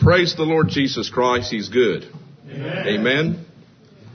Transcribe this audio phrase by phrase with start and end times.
[0.00, 1.50] Praise the Lord Jesus Christ.
[1.50, 2.06] He's good.
[2.48, 2.86] Amen.
[2.86, 3.46] Amen.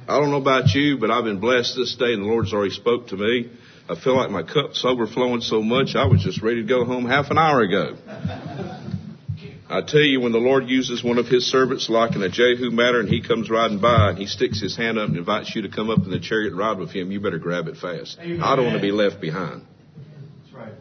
[0.08, 2.71] I don't know about you, but I've been blessed this day and the Lord's already
[2.71, 3.50] spoke to me.
[3.88, 7.06] I feel like my cup's overflowing so much I was just ready to go home
[7.06, 7.96] half an hour ago.
[9.71, 12.71] I tell you, when the Lord uses one of His servants like in a Jehu
[12.71, 15.61] matter and he comes riding by and he sticks his hand up and invites you
[15.61, 18.18] to come up in the chariot and ride with him, you better grab it fast.
[18.20, 18.41] Amen.
[18.41, 19.61] I don't want to be left behind.
[20.41, 20.73] That's right.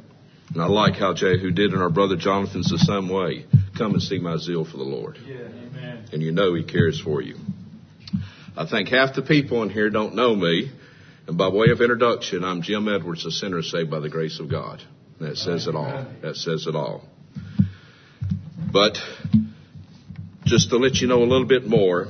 [0.55, 3.45] And I like how Jehu did and our brother Jonathan's the same way.
[3.79, 5.19] Come and see my zeal for the Lord.
[5.25, 5.37] Yeah.
[6.13, 7.37] And you know He cares for you.
[8.57, 10.73] I think half the people in here don't know me,
[11.29, 14.51] and by way of introduction, I'm Jim Edwards, a sinner saved by the grace of
[14.51, 14.83] God.
[15.21, 16.07] That says it all.
[16.23, 17.05] That says it all.
[18.73, 18.99] But
[20.45, 22.09] just to let you know a little bit more,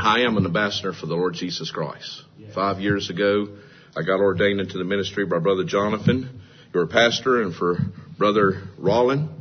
[0.00, 2.22] I am an ambassador for the Lord Jesus Christ.
[2.54, 3.48] Five years ago,
[3.94, 6.40] I got ordained into the ministry by Brother Jonathan,
[6.72, 7.76] your pastor, and for
[8.16, 9.37] Brother Rollin,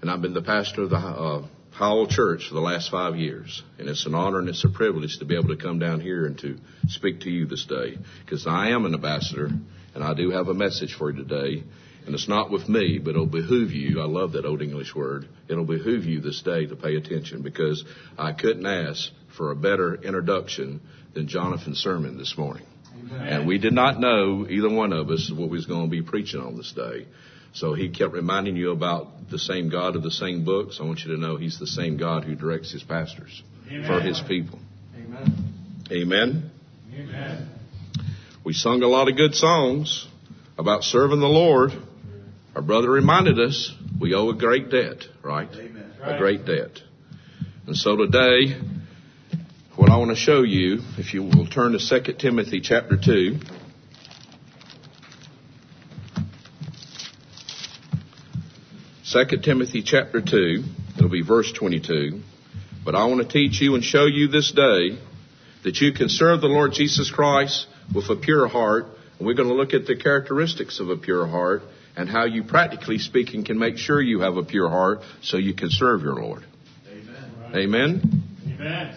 [0.00, 3.62] and I've been the pastor of the uh, Howell Church for the last five years.
[3.78, 6.26] And it's an honor and it's a privilege to be able to come down here
[6.26, 7.98] and to speak to you this day.
[8.24, 9.50] Because I am an ambassador
[9.94, 11.64] and I do have a message for you today.
[12.06, 14.00] And it's not with me, but it'll behoove you.
[14.00, 15.28] I love that old English word.
[15.48, 17.84] It'll behoove you this day to pay attention because
[18.16, 20.80] I couldn't ask for a better introduction
[21.14, 22.64] than Jonathan's sermon this morning.
[23.12, 26.02] And we did not know, either one of us, what we was going to be
[26.02, 27.06] preaching on this day.
[27.56, 30.76] So he kept reminding you about the same God of the same books.
[30.78, 33.86] I want you to know he's the same God who directs his pastors Amen.
[33.86, 34.58] for his people.
[34.94, 35.86] Amen.
[35.90, 36.50] Amen.
[36.92, 37.48] Amen.
[38.44, 40.06] We sung a lot of good songs
[40.58, 41.70] about serving the Lord.
[42.54, 45.48] Our brother reminded us we owe a great debt, right?
[45.50, 45.92] Amen.
[46.02, 46.78] A great debt.
[47.66, 48.60] And so today,
[49.76, 53.38] what I want to show you, if you will turn to 2 Timothy chapter 2.
[59.06, 60.64] Second Timothy chapter 2,
[60.96, 62.22] it'll be verse 22.
[62.84, 64.98] But I want to teach you and show you this day
[65.62, 68.86] that you can serve the Lord Jesus Christ with a pure heart.
[69.16, 71.62] And we're going to look at the characteristics of a pure heart
[71.96, 75.54] and how you practically speaking can make sure you have a pure heart so you
[75.54, 76.44] can serve your Lord.
[76.90, 77.54] Amen.
[77.54, 78.22] Amen.
[78.44, 78.96] Amen.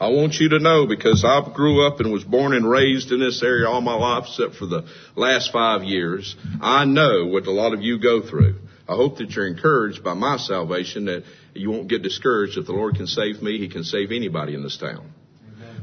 [0.00, 3.20] I want you to know because I grew up and was born and raised in
[3.20, 6.34] this area all my life except for the last five years.
[6.60, 8.56] I know what a lot of you go through.
[8.88, 11.24] I hope that you're encouraged by my salvation that
[11.54, 12.58] you won't get discouraged.
[12.58, 15.12] If the Lord can save me, He can save anybody in this town.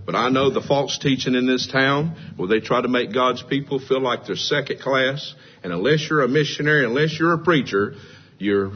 [0.05, 3.43] But I know the false teaching in this town where they try to make God's
[3.43, 5.33] people feel like they're second class.
[5.63, 7.95] And unless you're a missionary, unless you're a preacher,
[8.39, 8.71] you're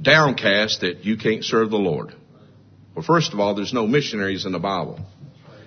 [0.00, 2.14] downcast that you can't serve the Lord.
[2.94, 5.00] Well, first of all, there's no missionaries in the Bible.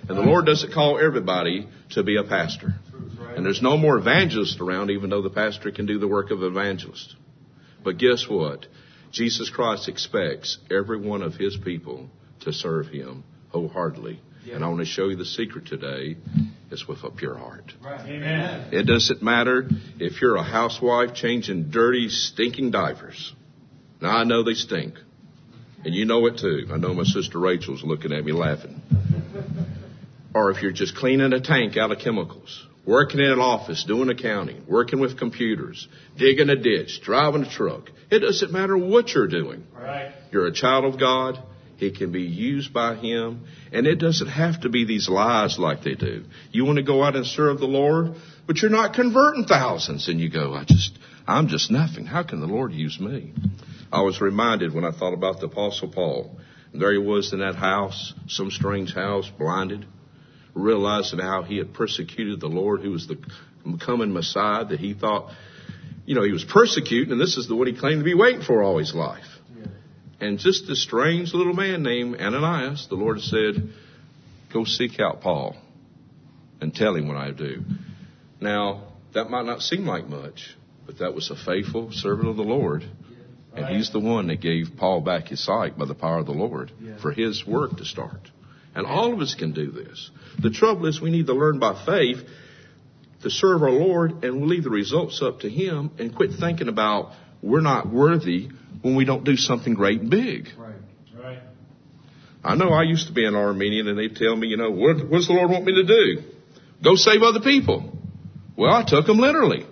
[0.08, 2.74] And the Lord doesn't call everybody to be a pastor.
[3.36, 6.42] And there's no more evangelists around, even though the pastor can do the work of
[6.42, 7.14] evangelist.
[7.84, 8.66] But guess what?
[9.12, 12.08] Jesus Christ expects every one of his people
[12.40, 14.20] to serve him wholeheartedly.
[14.52, 16.16] And I want to show you the secret today
[16.70, 17.72] is with a pure heart.
[17.82, 18.68] Amen.
[18.72, 19.68] It doesn't matter
[19.98, 23.32] if you're a housewife changing dirty, stinking diapers.
[24.02, 24.94] Now I know they stink.
[25.84, 26.66] And you know it too.
[26.70, 28.82] I know my sister Rachel's looking at me laughing.
[30.34, 34.10] Or if you're just cleaning a tank out of chemicals, working in an office, doing
[34.10, 37.90] accounting, working with computers, digging a ditch, driving a truck.
[38.10, 39.66] It doesn't matter what you're doing.
[39.74, 40.12] Right.
[40.30, 41.42] You're a child of God.
[41.76, 43.46] He can be used by Him.
[43.72, 46.24] And it doesn't have to be these lies like they do.
[46.52, 48.14] You want to go out and serve the Lord,
[48.46, 50.08] but you're not converting thousands.
[50.08, 52.06] And you go, I just, I'm just nothing.
[52.06, 53.32] How can the Lord use me?
[53.90, 56.38] I was reminded when I thought about the Apostle Paul.
[56.72, 59.86] And there he was in that house, some strange house, blinded,
[60.54, 63.18] realizing how he had persecuted the Lord who was the
[63.84, 65.30] coming Messiah that he thought,
[66.06, 68.42] you know, he was persecuting, and this is the what he claimed to be waiting
[68.42, 69.24] for all his life.
[70.20, 73.70] And just this strange little man named Ananias, the Lord said,
[74.52, 75.56] Go seek out Paul
[76.60, 77.62] and tell him what I do.
[78.40, 80.54] Now, that might not seem like much,
[80.86, 82.84] but that was a faithful servant of the Lord.
[83.56, 86.32] And he's the one that gave Paul back his sight by the power of the
[86.32, 88.30] Lord for his work to start.
[88.74, 90.10] And all of us can do this.
[90.40, 92.18] The trouble is we need to learn by faith
[93.22, 96.68] to serve our Lord and we'll leave the results up to Him and quit thinking
[96.68, 97.12] about
[97.42, 98.48] we're not worthy
[98.82, 100.48] when we don't do something great and big.
[100.58, 100.74] Right.
[101.16, 101.38] Right.
[102.42, 104.96] I know I used to be an Arminian and they'd tell me, you know, what,
[104.96, 106.22] what does the Lord want me to do?
[106.82, 107.92] Go save other people.
[108.56, 109.66] Well, I took them literally.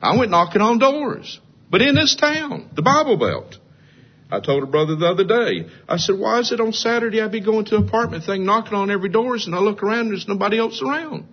[0.00, 1.40] I went knocking on doors.
[1.70, 3.56] But in this town, the Bible Belt.
[4.32, 7.28] I told a brother the other day, I said, why is it on Saturday I
[7.28, 10.10] be going to an apartment thing, knocking on every doors, and I look around and
[10.12, 11.26] there's nobody else around?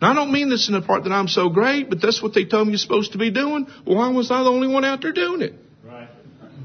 [0.00, 2.32] Now, I don't mean this in the part that I'm so great, but that's what
[2.32, 3.66] they told me you're supposed to be doing.
[3.84, 5.54] Why was I the only one out there doing it?
[5.84, 6.08] Right.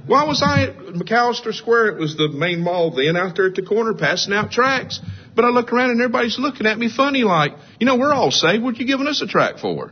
[0.07, 1.97] Why was I at McAlister Square?
[1.97, 5.01] It was the main mall then out there at the corner passing out tracts.
[5.35, 8.31] But I look around and everybody's looking at me funny like, you know, we're all
[8.31, 8.63] saved.
[8.63, 9.91] What are you giving us a tract for?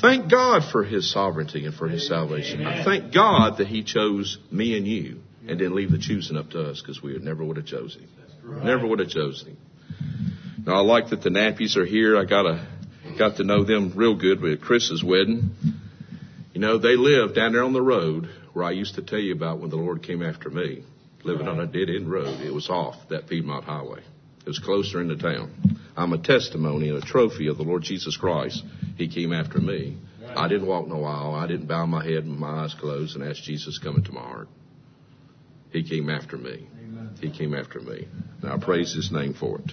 [0.00, 2.64] Thank God for His sovereignty and for His salvation.
[2.66, 6.50] I thank God that He chose me and you and didn't leave the choosing up
[6.50, 8.64] to us because we never would have chosen Him.
[8.64, 9.56] Never would have chosen Him.
[10.66, 12.16] Now I like that the nappies are here.
[12.18, 12.66] I got a,
[13.18, 15.50] got to know them real good with Chris's wedding.
[16.52, 19.32] You know, they live down there on the road where I used to tell you
[19.32, 20.82] about when the Lord came after me,
[21.22, 22.40] living on a dead end road.
[22.40, 24.02] It was off that Piedmont Highway.
[24.50, 25.52] Was closer into town.
[25.96, 28.64] I'm a testimony and a trophy of the Lord Jesus Christ.
[28.96, 29.96] He came after me.
[30.34, 31.36] I didn't walk no aisle.
[31.36, 34.22] I didn't bow my head and my eyes closed and ask Jesus come into my
[34.22, 34.48] heart.
[35.72, 36.66] He came after me.
[37.20, 38.08] He came after me.
[38.42, 39.72] Now praise His name for it.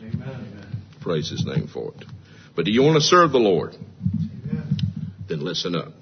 [1.01, 2.05] Praise His name for it.
[2.55, 3.75] But do you want to serve the Lord?
[5.27, 5.93] Then listen up.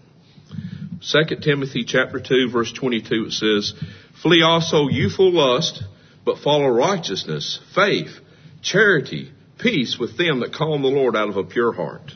[0.99, 3.73] 2 Timothy chapter 2 verse 22 it says,
[4.21, 5.81] Flee also youthful lust,
[6.25, 8.19] but follow righteousness, faith,
[8.65, 12.11] charity, peace with them that call on the Lord out of a pure heart.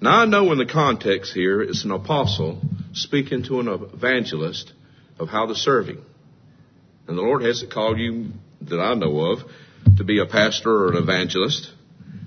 [0.00, 2.60] Now I know in the context here it's an apostle
[2.92, 4.72] speaking to an evangelist
[5.18, 6.04] of how to serve him.
[7.08, 8.28] And the Lord hasn't called you
[8.62, 9.38] that I know of
[9.96, 11.70] to be a pastor or an evangelist,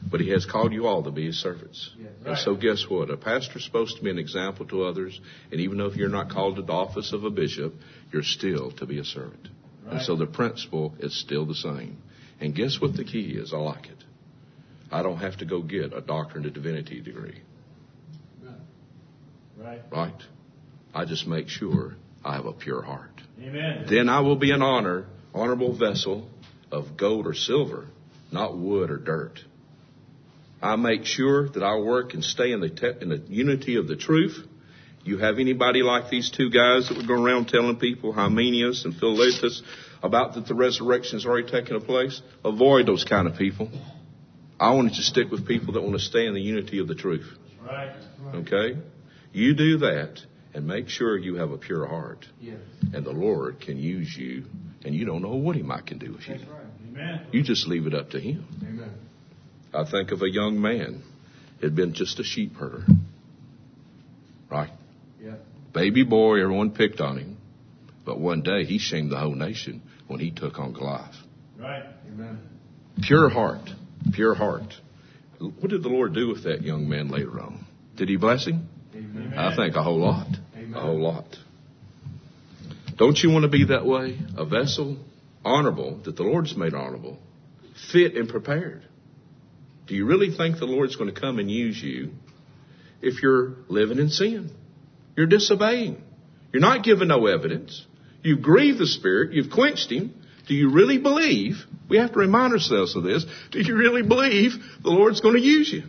[0.09, 1.91] but he has called you all to be his servants.
[1.99, 2.09] Yes.
[2.25, 3.09] And so guess what?
[3.09, 5.19] A pastor's supposed to be an example to others,
[5.51, 7.73] and even though if you're not called to the office of a bishop,
[8.11, 9.47] you're still to be a servant.
[9.89, 11.97] And so the principle is still the same.
[12.39, 13.53] And guess what the key is?
[13.53, 14.03] I like it.
[14.91, 17.41] I don't have to go get a doctorate of divinity degree,
[19.57, 19.81] Right.
[19.91, 20.21] right?
[20.93, 23.21] I just make sure I have a pure heart.
[23.41, 23.85] Amen.
[23.89, 26.29] Then I will be an honor, honorable vessel
[26.71, 27.87] of gold or silver,
[28.31, 29.39] not wood or dirt.
[30.61, 33.87] I make sure that I work and stay in the, te- in the unity of
[33.87, 34.37] the truth.
[35.03, 38.95] You have anybody like these two guys that were going around telling people, Hymenaeus and
[38.95, 39.61] Philetus,
[40.03, 42.21] about that the resurrection has already taken place?
[42.45, 43.69] Avoid those kind of people.
[44.59, 46.87] I want you to stick with people that want to stay in the unity of
[46.87, 47.27] the truth.
[47.65, 47.95] Right.
[48.33, 48.77] Okay?
[49.33, 50.19] You do that
[50.53, 52.57] and make sure you have a pure heart Yes.
[52.93, 54.45] and the Lord can use you,
[54.83, 56.35] and you don't know what He might can do with you.
[56.35, 56.41] right.
[56.89, 57.27] Amen.
[57.31, 58.45] You just leave it up to Him.
[58.63, 58.91] Amen.
[59.73, 61.03] I think of a young man
[61.61, 62.85] had been just a sheep herder,
[64.49, 64.71] right?
[65.21, 65.35] Yeah.
[65.73, 67.37] Baby boy, everyone picked on him,
[68.05, 71.15] but one day he shamed the whole nation when he took on Goliath.
[71.57, 71.83] Right.
[72.07, 72.39] Amen.
[73.01, 73.69] Pure heart,
[74.13, 74.73] pure heart.
[75.39, 77.65] What did the Lord do with that young man later on?
[77.95, 78.67] Did He bless him?
[78.95, 79.33] Amen.
[79.37, 80.27] I think a whole lot.
[80.55, 80.73] Amen.
[80.73, 81.37] A whole lot.
[82.97, 84.17] Don't you want to be that way?
[84.35, 84.97] A vessel,
[85.45, 87.19] honorable, that the Lord's made honorable,
[87.91, 88.83] fit and prepared.
[89.85, 92.11] Do you really think the Lord's going to come and use you
[93.01, 94.51] if you're living in sin?
[95.15, 96.01] You're disobeying.
[96.51, 97.85] You're not giving no evidence.
[98.27, 99.31] You've grieved the Spirit.
[99.31, 100.13] You've quenched Him.
[100.49, 101.55] Do you really believe?
[101.87, 103.25] We have to remind ourselves of this.
[103.51, 104.51] Do you really believe
[104.83, 105.83] the Lord's going to use you?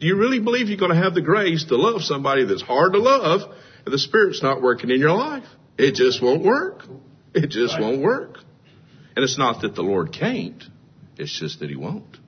[0.00, 2.94] Do you really believe you're going to have the grace to love somebody that's hard
[2.94, 3.42] to love
[3.84, 5.44] and the Spirit's not working in your life?
[5.78, 6.82] It just won't work.
[7.34, 7.82] It just Right.
[7.82, 8.38] won't work.
[9.14, 10.64] And it's not that the Lord can't.
[11.18, 12.18] It's just that He won't.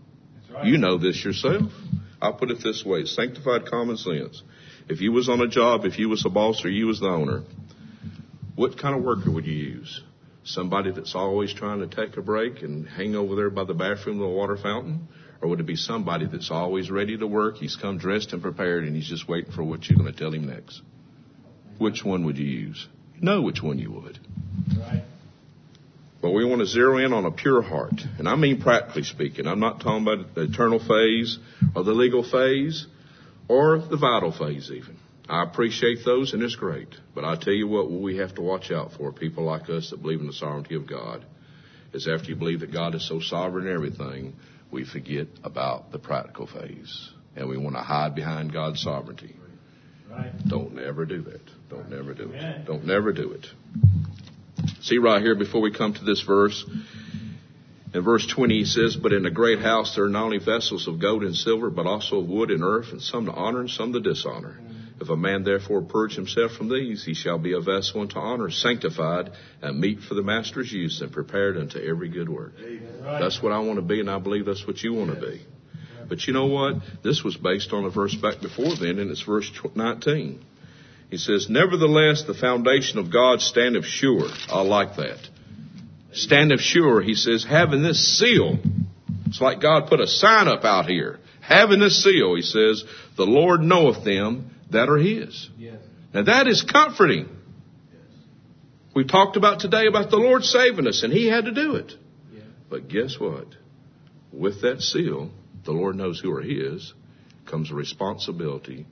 [0.54, 0.66] Right.
[0.66, 1.72] You know this yourself.
[2.20, 3.06] I'll put it this way.
[3.06, 4.40] Sanctified common sense.
[4.88, 7.08] If you was on a job, if you was a boss or you was the
[7.08, 7.42] owner,
[8.54, 10.02] what kind of worker would you use?
[10.44, 14.20] Somebody that's always trying to take a break and hang over there by the bathroom
[14.20, 15.08] of the water fountain?
[15.40, 17.56] Or would it be somebody that's always ready to work?
[17.56, 20.32] He's come dressed and prepared and he's just waiting for what you're going to tell
[20.32, 20.82] him next.
[21.78, 22.86] Which one would you use?
[23.16, 24.18] You know which one you would.
[24.78, 25.04] Right.
[26.20, 28.00] But we want to zero in on a pure heart.
[28.18, 29.48] And I mean practically speaking.
[29.48, 31.38] I'm not talking about the eternal phase
[31.74, 32.86] or the legal phase
[33.48, 34.96] or the vital phase even.
[35.32, 36.88] I appreciate those and it's great.
[37.14, 40.02] But I tell you what we have to watch out for, people like us that
[40.02, 41.24] believe in the sovereignty of God,
[41.94, 44.34] is after you believe that God is so sovereign in everything,
[44.70, 47.10] we forget about the practical phase.
[47.34, 49.34] And we want to hide behind God's sovereignty.
[50.10, 50.32] Right.
[50.46, 51.40] Don't never do that.
[51.70, 52.66] Don't never do it.
[52.66, 53.46] Don't never do it.
[54.82, 56.62] See right here before we come to this verse.
[57.94, 60.86] In verse 20 he says, But in a great house there are not only vessels
[60.88, 63.70] of gold and silver, but also of wood and earth, and some to honor and
[63.70, 64.58] some to dishonor.
[65.02, 68.50] If a man therefore purge himself from these, he shall be a vessel unto honor,
[68.50, 72.52] sanctified, and meet for the master's use, and prepared unto every good work.
[72.56, 73.18] Right.
[73.20, 75.44] That's what I want to be, and I believe that's what you want to be.
[76.08, 76.76] But you know what?
[77.02, 80.44] This was based on a verse back before then, and it's verse 19.
[81.10, 84.28] He says, Nevertheless, the foundation of God standeth sure.
[84.48, 85.18] I like that.
[86.12, 88.58] Standeth sure, he says, having this seal.
[89.26, 91.18] It's like God put a sign up out here.
[91.40, 92.84] Having this seal, he says,
[93.16, 95.48] the Lord knoweth them that are his.
[95.58, 95.78] Yes.
[96.12, 97.28] Now that is comforting.
[98.94, 101.92] We talked about today about the Lord saving us, and He had to do it.
[102.32, 102.42] Yeah.
[102.68, 103.46] But guess what?
[104.32, 105.30] With that seal,
[105.64, 106.92] the Lord knows who are His,
[107.46, 108.86] comes a responsibility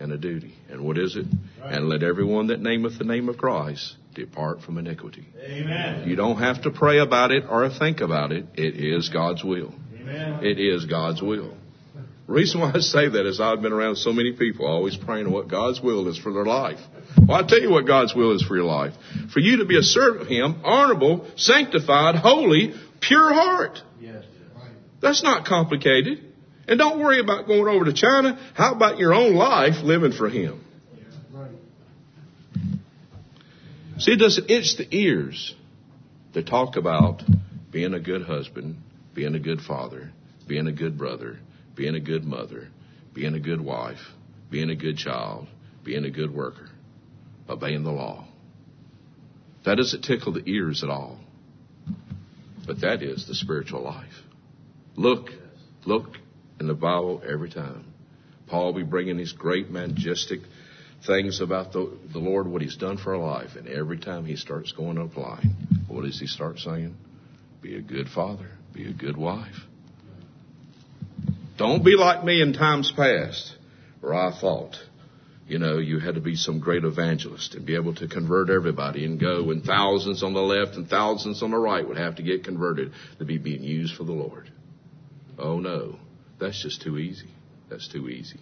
[0.00, 0.54] and a duty.
[0.68, 1.26] And what is it?
[1.60, 1.74] Right.
[1.74, 5.28] And let everyone that nameth the name of Christ depart from iniquity.
[5.40, 6.08] Amen.
[6.08, 8.46] You don't have to pray about it or think about it.
[8.54, 9.72] It is God's will.
[9.94, 10.44] Amen.
[10.44, 11.54] It is God's will.
[12.30, 15.28] The reason why I say that is I've been around so many people always praying
[15.32, 16.78] what God's will is for their life.
[17.26, 18.94] Well, I tell you what God's will is for your life.
[19.32, 23.80] For you to be a servant of Him, honorable, sanctified, holy, pure heart.
[23.98, 24.22] Yes.
[25.02, 26.24] That's not complicated.
[26.68, 28.38] And don't worry about going over to China.
[28.54, 30.64] How about your own life living for Him?
[31.32, 31.50] Right.
[33.98, 35.52] See, it doesn't itch the ears
[36.34, 37.24] to talk about
[37.72, 38.76] being a good husband,
[39.16, 40.12] being a good father,
[40.46, 41.40] being a good brother,
[41.80, 42.68] being a good mother,
[43.14, 44.02] being a good wife,
[44.50, 45.46] being a good child,
[45.82, 46.68] being a good worker,
[47.48, 48.22] obeying the law.
[49.64, 51.18] That doesn't tickle the ears at all.
[52.66, 54.12] But that is the spiritual life.
[54.94, 55.30] Look,
[55.86, 56.18] look
[56.60, 57.86] in the Bible every time.
[58.46, 60.40] Paul will be bringing these great, majestic
[61.06, 63.56] things about the, the Lord, what He's done for our life.
[63.56, 65.56] And every time He starts going and applying,
[65.88, 66.94] what does He start saying?
[67.62, 69.56] Be a good father, be a good wife.
[71.60, 73.54] Don't be like me in times past,
[74.00, 74.76] where I thought,
[75.46, 79.04] you know, you had to be some great evangelist and be able to convert everybody
[79.04, 82.22] and go, and thousands on the left and thousands on the right would have to
[82.22, 84.50] get converted to be being used for the Lord.
[85.38, 85.96] Oh no,
[86.38, 87.28] that's just too easy.
[87.68, 88.40] That's too easy.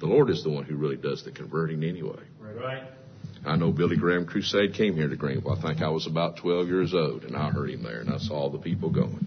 [0.00, 2.24] The Lord is the one who really does the converting anyway.
[2.40, 2.82] Right.
[3.46, 5.52] I know Billy Graham Crusade came here to Greenville.
[5.52, 8.18] I think I was about 12 years old, and I heard him there, and I
[8.18, 9.24] saw all the people going.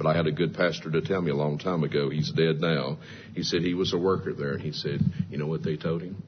[0.00, 2.08] But I had a good pastor to tell me a long time ago.
[2.08, 2.96] He's dead now.
[3.34, 6.00] He said he was a worker there, and he said, you know what they told
[6.00, 6.22] him?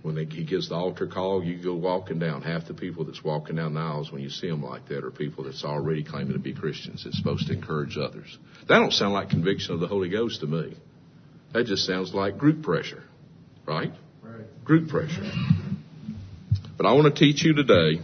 [0.00, 2.40] When they, he gives the altar call, you go walking down.
[2.40, 5.10] Half the people that's walking down the aisles when you see them like that are
[5.10, 7.04] people that's already claiming to be Christians.
[7.04, 8.38] It's supposed to encourage others.
[8.68, 10.74] That don't sound like conviction of the Holy Ghost to me.
[11.52, 13.02] That just sounds like group pressure,
[13.66, 13.92] right?
[14.22, 14.64] Right.
[14.64, 15.30] Group pressure.
[16.78, 18.00] But I want to teach you today.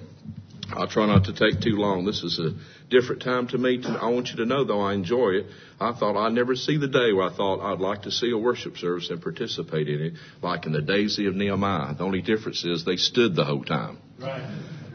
[0.73, 2.05] I'll try not to take too long.
[2.05, 2.53] This is a
[2.91, 3.83] different time to me.
[3.85, 5.47] I want you to know, though, I enjoy it.
[5.81, 8.37] I thought I'd never see the day where I thought I'd like to see a
[8.37, 11.95] worship service and participate in it, like in the days of Nehemiah.
[11.95, 13.99] The only difference is they stood the whole time.
[14.21, 14.43] Right.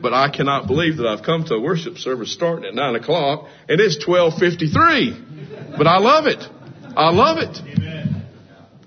[0.02, 3.48] But I cannot believe that I've come to a worship service starting at nine o'clock
[3.68, 5.24] and it's twelve fifty-three.
[5.78, 6.44] But I love it.
[6.96, 7.58] I love it.
[7.58, 8.26] Amen.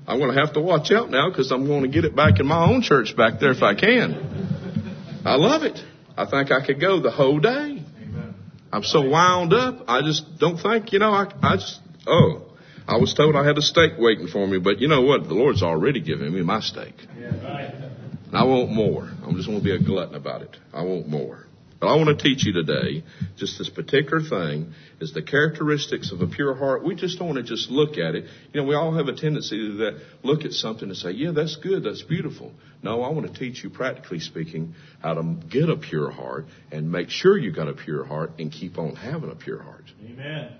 [0.06, 2.40] I'm going to have to watch out now because I'm going to get it back
[2.40, 5.22] in my own church back there if I can.
[5.24, 5.78] I love it.
[6.16, 7.77] I think I could go the whole day.
[8.72, 9.84] I'm so wound up.
[9.88, 12.42] I just don't think, you know, I, I just, oh,
[12.86, 15.24] I was told I had a steak waiting for me, but you know what?
[15.24, 16.94] The Lord's already given me my steak.
[17.18, 17.26] Yeah.
[17.42, 17.74] Right.
[18.28, 19.10] And I want more.
[19.24, 20.56] I'm just going to be a glutton about it.
[20.72, 21.44] I want more.
[21.80, 23.04] But I want to teach you today
[23.36, 26.84] just this particular thing is the characteristics of a pure heart.
[26.84, 28.24] We just don't want to just look at it.
[28.52, 31.30] You know, we all have a tendency to that, look at something and say, yeah,
[31.30, 31.84] that's good.
[31.84, 32.52] That's beautiful.
[32.82, 36.90] No, I want to teach you practically speaking how to get a pure heart and
[36.90, 39.84] make sure you got a pure heart and keep on having a pure heart.
[40.04, 40.52] Amen.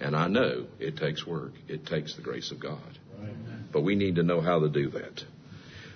[0.00, 1.52] And I know it takes work.
[1.68, 2.98] It takes the grace of God.
[3.18, 3.32] Right.
[3.72, 5.22] But we need to know how to do that.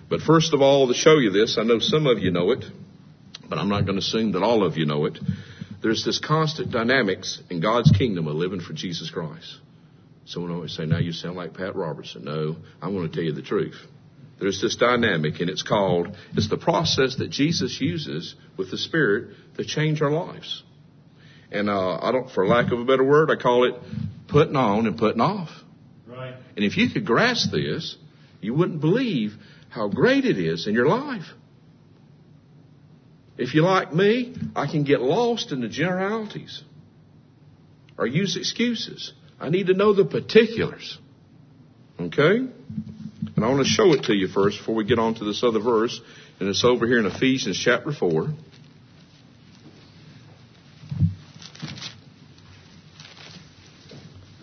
[0.09, 2.64] But first of all, to show you this, I know some of you know it,
[3.49, 5.19] but I'm not going to assume that all of you know it.
[5.83, 9.59] There's this constant dynamics in God's kingdom of living for Jesus Christ.
[10.25, 12.25] Someone always say, now you sound like Pat Robertson.
[12.25, 13.76] No, I'm going to tell you the truth.
[14.38, 19.35] There's this dynamic and it's called, it's the process that Jesus uses with the Spirit
[19.57, 20.62] to change our lives.
[21.50, 23.75] And, uh, I don't, for lack of a better word, I call it
[24.28, 25.49] putting on and putting off.
[26.07, 26.35] Right.
[26.57, 27.97] And if you could grasp this,
[28.40, 29.33] you wouldn't believe
[29.71, 31.25] how great it is in your life.
[33.38, 36.62] If you're like me, I can get lost in the generalities
[37.97, 39.12] or use excuses.
[39.40, 40.99] I need to know the particulars.
[42.00, 42.37] Okay?
[42.38, 45.45] And I want to show it to you first before we get on to this
[45.45, 46.00] other verse.
[46.40, 48.28] And it's over here in Ephesians chapter 4.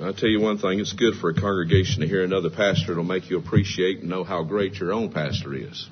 [0.02, 2.92] I'll tell you one thing, it's good for a congregation to hear another pastor.
[2.92, 5.90] It'll make you appreciate and know how great your own pastor is.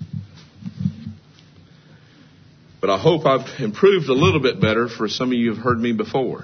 [2.83, 5.79] But I hope I've improved a little bit better for some of you who've heard
[5.79, 6.43] me before.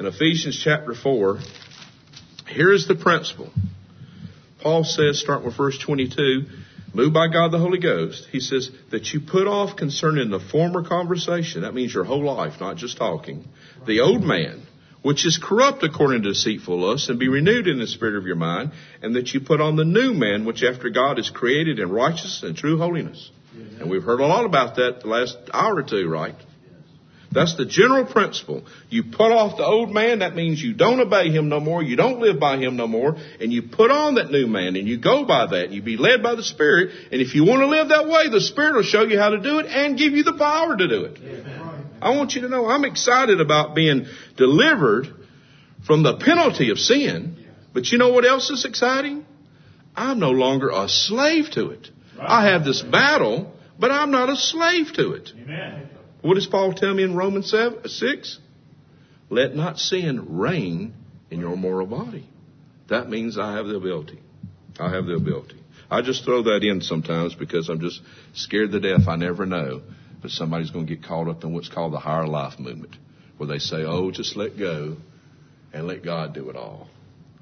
[0.00, 1.40] In Ephesians chapter 4,
[2.48, 3.52] here is the principle.
[4.62, 6.46] Paul says, starting with verse 22,
[6.94, 10.82] moved by God the Holy Ghost, he says that you put off concerning the former
[10.82, 13.44] conversation, that means your whole life, not just talking,
[13.86, 14.62] the old man,
[15.02, 18.36] which is corrupt according to deceitful lusts, and be renewed in the spirit of your
[18.36, 21.90] mind, and that you put on the new man, which after God is created in
[21.90, 23.30] righteousness and true holiness.
[23.80, 26.34] And we've heard a lot about that the last hour or two, right?
[27.30, 28.64] That's the general principle.
[28.88, 31.94] You put off the old man, that means you don't obey him no more, you
[31.94, 34.98] don't live by him no more, and you put on that new man, and you
[34.98, 37.90] go by that, you be led by the Spirit, and if you want to live
[37.90, 40.38] that way, the Spirit will show you how to do it and give you the
[40.38, 41.18] power to do it.
[42.00, 45.08] I want you to know I'm excited about being delivered
[45.86, 49.26] from the penalty of sin, but you know what else is exciting?
[49.94, 51.90] I'm no longer a slave to it.
[52.20, 55.30] I have this battle, but I'm not a slave to it.
[55.40, 55.88] Amen.
[56.22, 58.38] What does Paul tell me in Romans 7, uh, 6?
[59.30, 60.94] Let not sin reign
[61.30, 62.28] in your moral body.
[62.88, 64.18] That means I have the ability.
[64.80, 65.56] I have the ability.
[65.90, 68.00] I just throw that in sometimes because I'm just
[68.34, 69.06] scared to death.
[69.08, 69.82] I never know.
[70.20, 72.96] But somebody's going to get caught up in what's called the higher life movement,
[73.36, 74.96] where they say, oh, just let go
[75.72, 76.88] and let God do it all.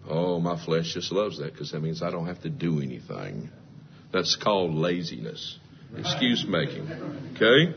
[0.08, 3.50] Oh, my flesh just loves that because that means I don't have to do anything.
[4.12, 5.58] That's called laziness,
[5.96, 6.90] excuse making.
[7.34, 7.74] Okay?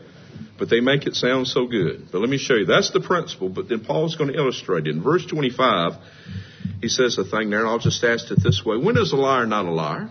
[0.58, 2.08] But they make it sound so good.
[2.12, 2.66] But let me show you.
[2.66, 4.94] That's the principle, but then Paul's going to illustrate it.
[4.94, 5.92] In verse 25,
[6.80, 8.76] he says a thing there, and I'll just ask it this way.
[8.76, 10.10] When is a liar not a liar?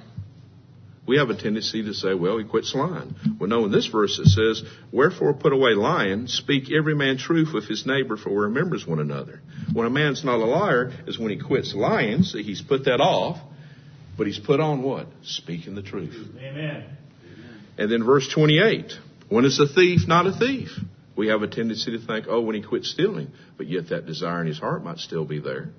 [1.08, 3.16] We have a tendency to say, well, he quits lying.
[3.40, 4.62] Well, no, in this verse it says,
[4.92, 9.00] Wherefore put away lying, speak every man truth with his neighbor, for we remembers one
[9.00, 9.42] another.
[9.74, 13.02] When a man's not a liar is when he quits lying, so he's put that
[13.02, 13.40] off,
[14.20, 15.08] but he's put on what?
[15.24, 16.14] Speaking the truth.
[16.38, 16.84] Amen.
[17.78, 18.92] And then verse 28,
[19.30, 20.68] when is a thief not a thief?
[21.16, 24.42] We have a tendency to think, oh, when he quits stealing, but yet that desire
[24.42, 25.70] in his heart might still be there.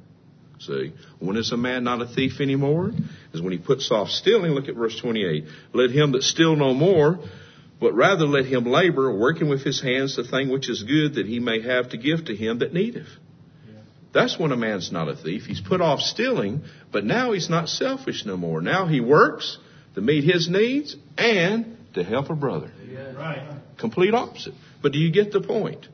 [0.58, 2.92] See, when is a man not a thief anymore?
[3.34, 4.52] Is when he puts off stealing.
[4.52, 5.44] Look at verse 28.
[5.74, 7.18] Let him that steal no more,
[7.78, 11.26] but rather let him labor, working with his hands the thing which is good that
[11.26, 13.08] he may have to give to him that needeth.
[14.12, 15.44] That's when a man's not a thief.
[15.44, 18.60] He's put off stealing, but now he's not selfish no more.
[18.60, 19.58] Now he works
[19.94, 22.70] to meet his needs and to help a brother.
[23.16, 23.60] Right.
[23.78, 24.54] Complete opposite.
[24.82, 25.86] But do you get the point?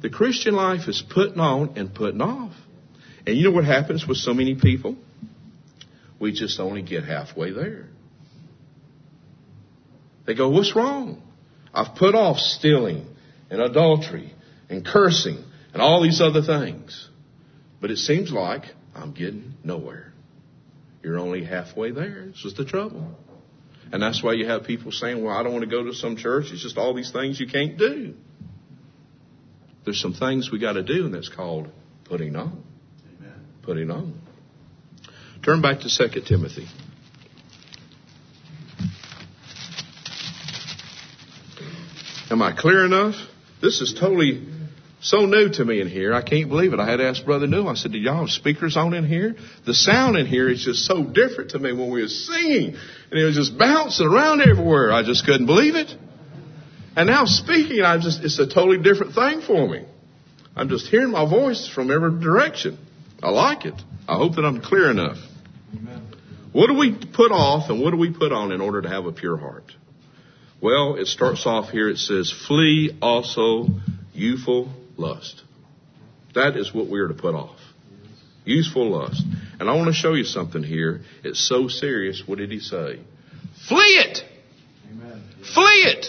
[0.00, 2.52] The Christian life is putting on and putting off.
[3.26, 4.96] And you know what happens with so many people?
[6.20, 7.88] We just only get halfway there.
[10.26, 11.22] They go, what's wrong?
[11.72, 13.06] I've put off stealing
[13.50, 14.32] and adultery
[14.68, 15.42] and cursing
[15.72, 17.08] and all these other things.
[17.84, 18.62] But it seems like
[18.94, 20.14] I'm getting nowhere.
[21.02, 22.28] You're only halfway there.
[22.28, 23.14] This is the trouble.
[23.92, 26.16] And that's why you have people saying, well, I don't want to go to some
[26.16, 26.46] church.
[26.50, 28.14] It's just all these things you can't do.
[29.84, 31.68] There's some things we got to do, and that's called
[32.04, 32.64] putting on.
[33.18, 33.34] Amen.
[33.60, 34.18] Putting on.
[35.44, 36.66] Turn back to 2 Timothy.
[42.30, 43.16] Am I clear enough?
[43.60, 44.53] This is totally
[45.04, 46.14] so new to me in here.
[46.14, 46.80] I can't believe it.
[46.80, 47.66] I had to ask Brother New.
[47.66, 49.36] I said, "Do y'all have speakers on in here?"
[49.66, 52.74] The sound in here is just so different to me when we were singing,
[53.10, 54.90] and it was just bouncing around everywhere.
[54.90, 55.94] I just couldn't believe it.
[56.96, 59.84] And now speaking, I just—it's a totally different thing for me.
[60.56, 62.78] I'm just hearing my voice from every direction.
[63.22, 63.74] I like it.
[64.08, 65.18] I hope that I'm clear enough.
[65.76, 66.02] Amen.
[66.52, 69.04] What do we put off and what do we put on in order to have
[69.04, 69.70] a pure heart?
[70.62, 71.90] Well, it starts off here.
[71.90, 73.66] It says, "Flee also
[74.14, 75.42] youthful lust.
[76.34, 77.58] That is what we are to put off.
[78.44, 79.22] Useful lust.
[79.58, 81.00] And I want to show you something here.
[81.22, 82.22] It's so serious.
[82.26, 83.00] What did he say?
[83.68, 84.18] Flee it!
[84.90, 85.22] Amen.
[85.54, 86.06] Flee it!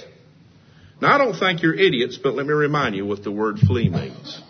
[1.02, 3.90] Now, I don't think you're idiots, but let me remind you what the word flee
[3.90, 4.42] means.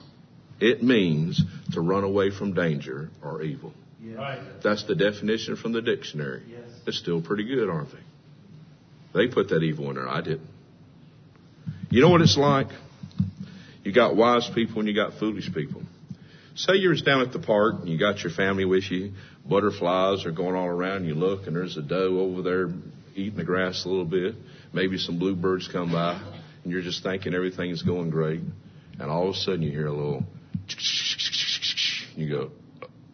[0.60, 1.42] It means
[1.74, 3.74] to run away from danger or evil.
[4.02, 4.40] Yes.
[4.64, 6.44] That's the definition from the dictionary.
[6.48, 6.62] Yes.
[6.88, 7.98] It's still pretty good, aren't they?
[9.14, 10.08] They put that evil in there.
[10.08, 10.50] I didn't.
[11.90, 12.68] You know what it's like?
[13.86, 15.84] You got wise people and you got foolish people.
[16.56, 19.14] Say you're down at the park and you got your family with you.
[19.48, 21.06] Butterflies are going all around.
[21.06, 22.74] You look and there's a doe over there
[23.14, 24.34] eating the grass a little bit.
[24.74, 26.20] Maybe some bluebirds come by
[26.64, 28.42] and you're just thinking everything is going great.
[29.00, 30.24] And all of a sudden you hear a little,
[32.16, 32.52] you go,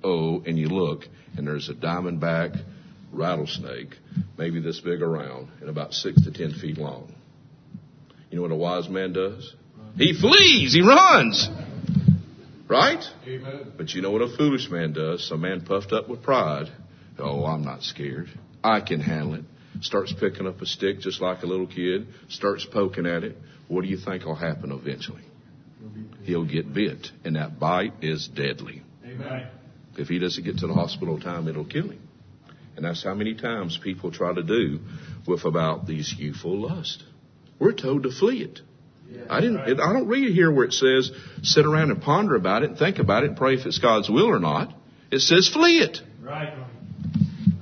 [0.06, 1.04] oh, and you look
[1.36, 2.64] and there's a diamondback
[3.12, 3.98] rattlesnake,
[4.38, 7.14] maybe this big around and about six to ten feet long.
[8.30, 9.54] You know what a wise man does?
[9.98, 11.50] He flees, he runs.
[12.68, 13.04] Right?
[13.28, 13.74] Amen.
[13.78, 15.28] But you know what a foolish man does?
[15.28, 16.68] Some man puffed up with pride.
[17.20, 18.30] Oh, I'm not scared.
[18.64, 19.44] I can handle it.
[19.82, 23.38] Starts picking up a stick just like a little kid, starts poking at it.
[23.68, 25.24] What do you think will happen eventually?
[26.24, 28.84] He'll get bit, and that bite is deadly.
[29.04, 29.48] Amen.
[29.98, 32.08] If he doesn't get to the hospital in time, it'll kill him.
[32.76, 34.80] And that's how many times people try to do
[35.28, 37.04] with about these youthful lust.
[37.60, 38.62] We're told to flee it.
[39.30, 39.60] I didn't.
[39.68, 41.12] It, I don't read here where it says
[41.44, 44.10] sit around and ponder about it and think about it and pray if it's God's
[44.10, 44.74] will or not.
[45.12, 46.00] It says flee it.
[46.22, 46.54] Right.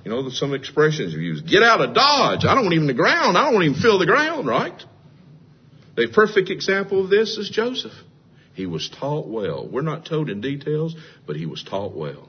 [0.04, 1.42] You know, some expressions you use.
[1.42, 2.46] Get out of Dodge.
[2.46, 3.38] I don't want even the ground.
[3.38, 4.82] I don't want even feel the ground, right?
[5.96, 7.94] The perfect example of this is Joseph.
[8.54, 9.68] He was taught well.
[9.68, 10.96] We're not told in details,
[11.28, 12.29] but he was taught well.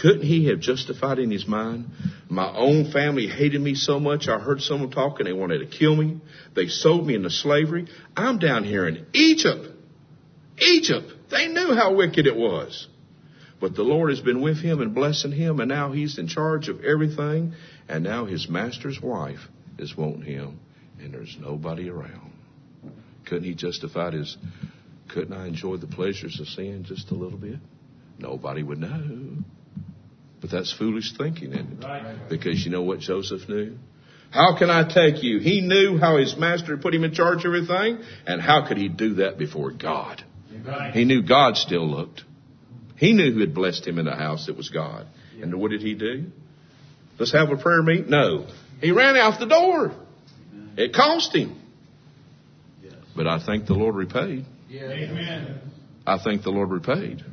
[0.00, 1.90] Couldn't he have justified in his mind?
[2.28, 4.26] My own family hated me so much.
[4.28, 5.26] I heard someone talking.
[5.26, 6.20] They wanted to kill me.
[6.54, 7.88] They sold me into slavery.
[8.16, 9.68] I'm down here in Egypt.
[10.58, 11.12] Egypt.
[11.30, 12.88] They knew how wicked it was.
[13.60, 16.68] But the Lord has been with him and blessing him, and now he's in charge
[16.68, 17.54] of everything.
[17.88, 19.40] And now his master's wife
[19.78, 20.58] is wanting him,
[20.98, 22.32] and there's nobody around.
[23.24, 24.36] Couldn't he justify his,
[25.08, 27.58] couldn't I enjoy the pleasures of sin just a little bit?
[28.18, 29.36] Nobody would know.
[30.42, 31.86] But that's foolish thinking, isn't it?
[31.86, 32.28] Right.
[32.28, 33.78] Because you know what Joseph knew?
[34.30, 35.38] How can I take you?
[35.38, 38.88] He knew how his master put him in charge of everything, and how could he
[38.88, 40.24] do that before God?
[40.66, 40.92] Right.
[40.92, 42.22] He knew God still looked.
[42.96, 44.48] He knew who had blessed him in the house.
[44.48, 45.06] It was God.
[45.40, 46.26] And what did he do?
[47.18, 48.08] Let's have a prayer meet?
[48.08, 48.46] No.
[48.80, 49.92] He ran out the door.
[50.76, 51.60] It cost him.
[52.82, 52.94] Yes.
[53.14, 54.46] But I think the Lord repaid.
[54.72, 55.60] Amen.
[56.06, 57.24] I think the Lord repaid.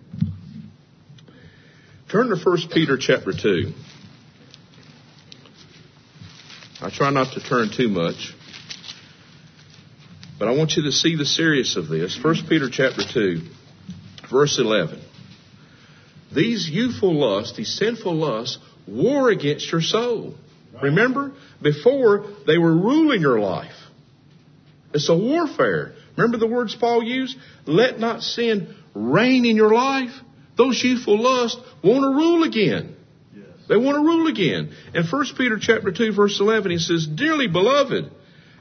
[2.10, 3.72] Turn to 1 Peter chapter 2.
[6.82, 8.34] I try not to turn too much,
[10.40, 12.18] but I want you to see the serious of this.
[12.20, 13.42] 1 Peter chapter 2,
[14.32, 15.00] verse 11.
[16.34, 20.34] These youthful lusts, these sinful lusts, war against your soul.
[20.82, 23.76] Remember, before they were ruling your life.
[24.96, 25.94] It's a warfare.
[26.18, 27.38] Remember the words Paul used?
[27.68, 30.14] Let not sin reign in your life.
[30.60, 32.98] Those youthful lusts want to rule again.
[33.70, 34.74] They want to rule again.
[34.94, 38.12] In 1 Peter chapter 2 verse 11 he says, Dearly beloved,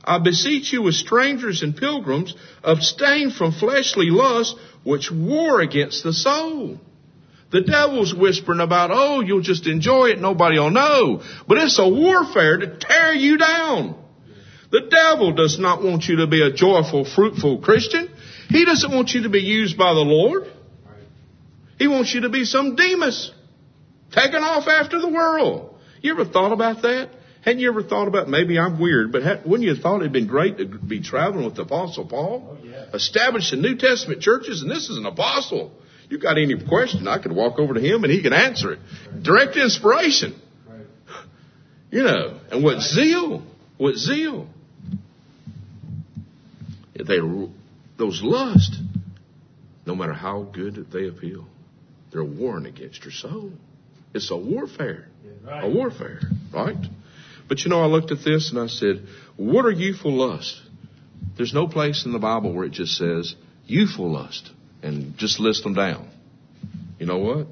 [0.05, 6.13] I beseech you as strangers and pilgrims, abstain from fleshly lusts which war against the
[6.13, 6.79] soul.
[7.51, 11.23] The devil's whispering about, oh, you'll just enjoy it, nobody will know.
[11.49, 13.97] But it's a warfare to tear you down.
[14.71, 18.09] The devil does not want you to be a joyful, fruitful Christian.
[18.51, 20.49] He doesn't want you to be used by the Lord.
[21.79, 23.33] He wants you to be some Demas,
[24.13, 25.75] taken off after the world.
[26.03, 27.11] You ever thought about that?
[27.43, 30.13] Hadn't you ever thought about, maybe I'm weird, but ha- wouldn't you have thought it'd
[30.13, 32.59] been great to be traveling with the Apostle Paul?
[32.61, 32.87] Oh, yeah.
[32.93, 35.73] Establishing New Testament churches, and this is an apostle.
[36.11, 38.81] You got any question, I could walk over to him and he can answer it.
[39.23, 40.41] Direct inspiration.
[40.69, 40.87] Right.
[41.91, 43.43] You know, and what zeal,
[43.79, 44.47] what zeal.
[46.95, 47.19] They,
[47.97, 48.77] those lust,
[49.87, 51.47] no matter how good they appeal,
[52.13, 53.53] they're warring against your soul.
[54.15, 55.09] It's a warfare.
[55.45, 55.65] Right.
[55.65, 56.21] A warfare,
[56.53, 56.77] right?
[57.49, 60.61] But you know, I looked at this and I said, what are youthful lust?
[61.37, 63.35] There's no place in the Bible where it just says
[63.67, 64.51] youthful lust
[64.83, 66.11] and just list them down.
[66.99, 67.47] You know what?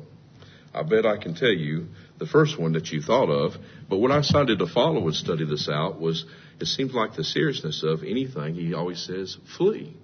[0.75, 1.87] I bet I can tell you
[2.19, 3.53] the first one that you thought of,
[3.88, 6.25] but what I decided to follow and study this out was
[6.61, 9.95] it seems like the seriousness of anything, he always says flee.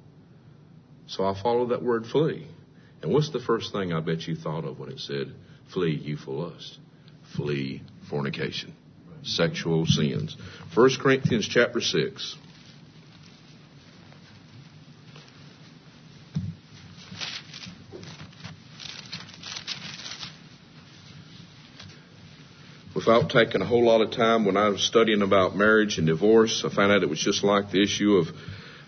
[1.06, 2.46] So I followed that word flee.
[3.02, 5.32] And what's the first thing I bet you thought of when it said
[5.72, 6.78] flee youthful lust?
[7.36, 8.74] Flee fornication,
[9.22, 10.36] sexual sins.
[10.74, 12.36] 1 Corinthians chapter 6.
[22.94, 26.62] Without taking a whole lot of time, when I was studying about marriage and divorce,
[26.64, 28.28] I found out it was just like the issue of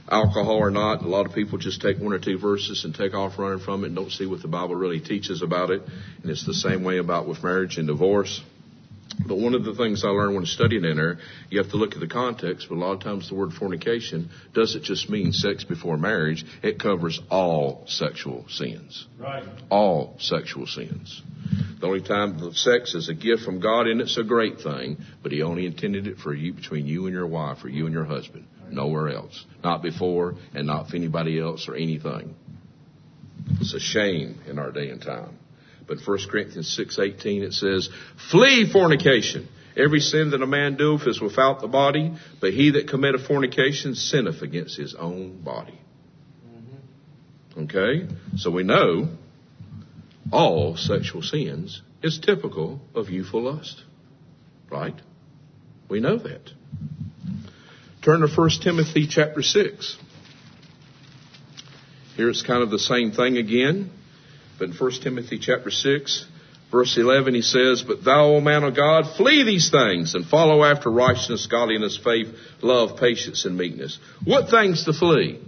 [0.09, 1.03] alcohol or not.
[1.03, 3.85] A lot of people just take one or two verses and take off running from
[3.85, 5.83] it and don't see what the Bible really teaches about it.
[6.23, 8.43] And it's the same way about with marriage and divorce.
[9.27, 11.95] But one of the things I learned when studying in there, you have to look
[11.95, 15.63] at the context, but a lot of times the word fornication doesn't just mean sex
[15.63, 16.45] before marriage.
[16.63, 19.07] It covers all sexual sins.
[19.19, 19.45] Right.
[19.71, 21.23] All sexual sins.
[21.81, 24.97] The only time the sex is a gift from God and it's a great thing,
[25.23, 27.95] but He only intended it for you, between you and your wife or you and
[27.95, 28.47] your husband.
[28.75, 29.45] Nowhere else.
[29.63, 32.35] Not before and not for anybody else or anything.
[33.61, 35.39] It's a shame in our day and time.
[35.87, 37.89] But 1 Corinthians 6:18 it says,
[38.31, 39.49] "Flee fornication.
[39.77, 43.95] Every sin that a man doeth is without the body, but he that committeth fornication
[43.95, 45.79] sinneth against his own body."
[46.49, 47.61] Mm-hmm.
[47.65, 48.07] Okay?
[48.37, 49.09] So we know
[50.33, 53.83] all sexual sins is typical of youthful lust.
[54.71, 54.99] Right?
[55.89, 56.51] We know that.
[58.05, 59.97] Turn to 1 Timothy chapter 6.
[62.17, 63.91] Here it's kind of the same thing again.
[64.59, 66.27] But in 1 Timothy chapter 6,
[66.71, 70.63] verse 11, he says, But thou, O man of God, flee these things and follow
[70.63, 72.29] after righteousness, godliness, faith,
[72.61, 73.99] love, patience, and meekness.
[74.23, 75.41] What things to flee?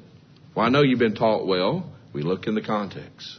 [0.55, 1.93] Well, I know you've been taught well.
[2.15, 3.39] We look in the context.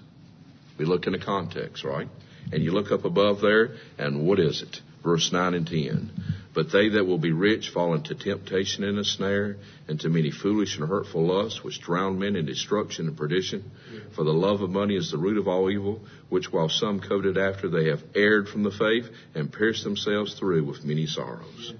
[0.77, 2.07] We look in the context, right?
[2.51, 4.77] And you look up above there, and what is it?
[5.07, 6.11] verse 9 and 10.
[6.57, 10.31] But they that will be rich fall into temptation and a snare, and to many
[10.31, 13.69] foolish and hurtful lusts, which drown men in destruction and perdition.
[14.15, 17.37] For the love of money is the root of all evil, which while some coveted
[17.37, 21.75] after, they have erred from the faith, and pierced themselves through with many sorrows.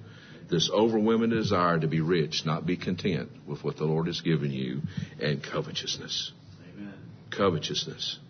[0.48, 4.52] This overwhelming desire to be rich, not be content with what the Lord has given
[4.52, 4.82] you,
[5.20, 6.30] and covetousness.
[6.72, 6.94] Amen.
[7.30, 8.20] Covetousness.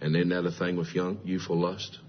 [0.00, 2.00] And isn't that a thing with young, youthful lust?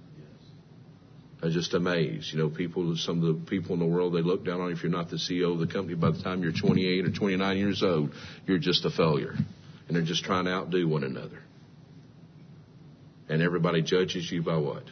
[1.41, 2.33] I'm just amazed.
[2.33, 4.75] You know, people, some of the people in the world, they look down on you
[4.75, 5.95] if you're not the CEO of the company.
[5.95, 8.11] By the time you're 28 or 29 years old,
[8.47, 9.35] you're just a failure.
[9.87, 11.43] And they're just trying to outdo one another.
[13.29, 14.83] And everybody judges you by what?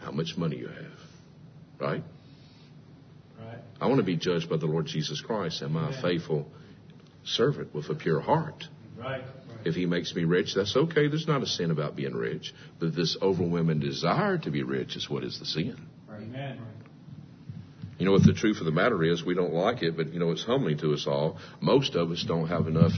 [0.00, 0.98] How much money you have.
[1.80, 2.02] Right?
[3.38, 3.58] Right.
[3.80, 5.62] I want to be judged by the Lord Jesus Christ.
[5.62, 6.48] Am I a faithful
[7.24, 8.64] servant with a pure heart?
[8.98, 9.22] Right.
[9.64, 11.08] If he makes me rich, that's okay.
[11.08, 12.54] There's not a sin about being rich.
[12.78, 15.76] But this overwhelming desire to be rich is what is the sin.
[16.10, 16.58] Amen.
[17.98, 19.24] You know what the truth of the matter is?
[19.24, 21.38] We don't like it, but you know it's humbling to us all.
[21.60, 22.92] Most of us don't have enough,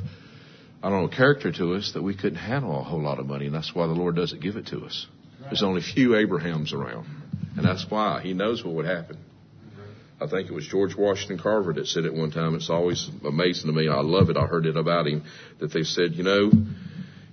[0.83, 3.46] I don't know, character to us that we couldn't handle a whole lot of money,
[3.46, 5.07] and that's why the Lord doesn't give it to us.
[5.40, 7.07] There's only few Abrahams around,
[7.57, 9.16] and that's why He knows what would happen.
[10.21, 12.55] I think it was George Washington Carver that said it one time.
[12.55, 13.89] It's always amazing to me.
[13.89, 14.37] I love it.
[14.37, 15.25] I heard it about him
[15.61, 16.51] that they said, you know,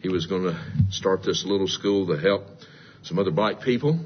[0.02, 0.58] he was going to
[0.90, 2.44] start this little school to help
[3.04, 4.00] some other black people,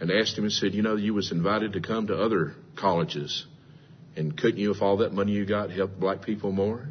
[0.00, 3.46] and asked him and said, you know, you was invited to come to other colleges,
[4.16, 6.88] and couldn't you, if all that money you got, help black people more?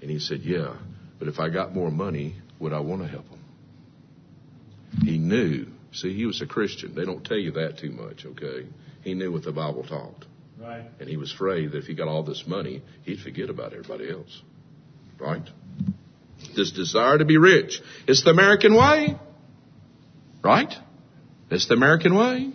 [0.00, 0.74] And he said, yeah,
[1.18, 3.40] but if I got more money, would I want to help them?
[5.02, 5.66] He knew.
[5.92, 6.94] See, he was a Christian.
[6.94, 8.66] They don't tell you that too much, okay?
[9.02, 10.24] He knew what the Bible taught.
[10.60, 10.84] Right.
[11.00, 14.10] And he was afraid that if he got all this money, he'd forget about everybody
[14.10, 14.42] else.
[15.18, 15.42] Right?
[16.56, 17.80] This desire to be rich.
[18.06, 19.16] It's the American way.
[20.42, 20.72] Right?
[21.50, 22.52] It's the American way.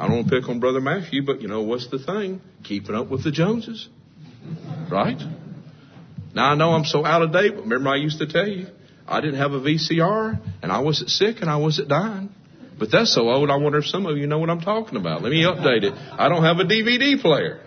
[0.00, 2.40] I don't want to pick on Brother Matthew, but you know what's the thing?
[2.64, 3.88] Keeping up with the Joneses.
[4.90, 5.20] Right?
[6.34, 8.68] Now I know I'm so out of date, but remember I used to tell you,
[9.06, 12.30] I didn't have a VCR, and I wasn't sick, and I wasn't dying.
[12.78, 15.22] But that's so old, I wonder if some of you know what I'm talking about.
[15.22, 15.94] Let me update it.
[15.94, 17.60] I don't have a DVD player.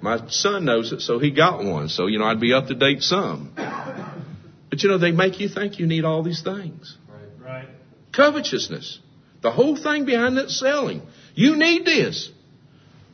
[0.00, 1.88] My son knows it, so he got one.
[1.88, 3.52] So, you know, I'd be up to date some.
[3.54, 6.96] But, you know, they make you think you need all these things.
[7.44, 7.68] Right.
[8.14, 8.98] Covetousness.
[9.42, 11.02] The whole thing behind that selling.
[11.34, 12.30] You need this.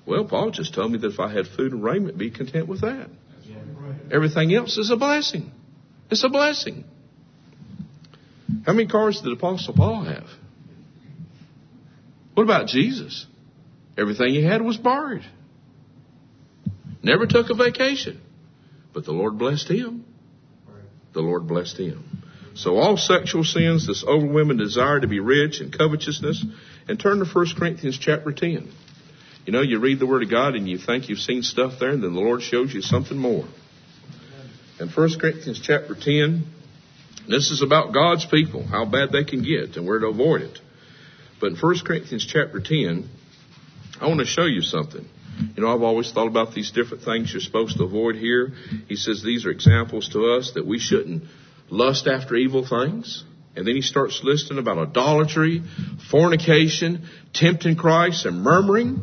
[0.07, 2.83] Well, Paul just told me that if I had food and raiment, be content with
[2.83, 3.09] that.
[4.13, 5.51] Everything else is a blessing.
[6.11, 6.85] It's a blessing.
[8.65, 10.29] How many cars did Apostle Paul have?
[12.37, 13.27] What about Jesus?
[13.97, 15.25] Everything he had was borrowed.
[17.03, 18.21] Never took a vacation.
[18.93, 20.05] But the Lord blessed him.
[21.15, 22.05] The Lord blessed him.
[22.55, 26.45] So all sexual sins, this overwhelming desire to be rich and covetousness,
[26.87, 28.71] and turn to 1 Corinthians chapter 10.
[29.47, 31.89] You know, you read the Word of God and you think you've seen stuff there,
[31.89, 33.47] and then the Lord shows you something more.
[34.79, 36.45] In 1 Corinthians chapter 10,
[37.27, 40.59] this is about God's people, how bad they can get and where to avoid it.
[41.41, 43.09] But in 1 Corinthians chapter 10,
[44.01, 45.07] I want to show you something.
[45.55, 48.53] You know, I've always thought about these different things you're supposed to avoid here.
[48.89, 51.25] He says these are examples to us that we shouldn't
[51.69, 53.25] lust after evil things.
[53.55, 55.63] And then he starts listing about idolatry,
[56.11, 59.03] fornication, tempting Christ, and murmuring.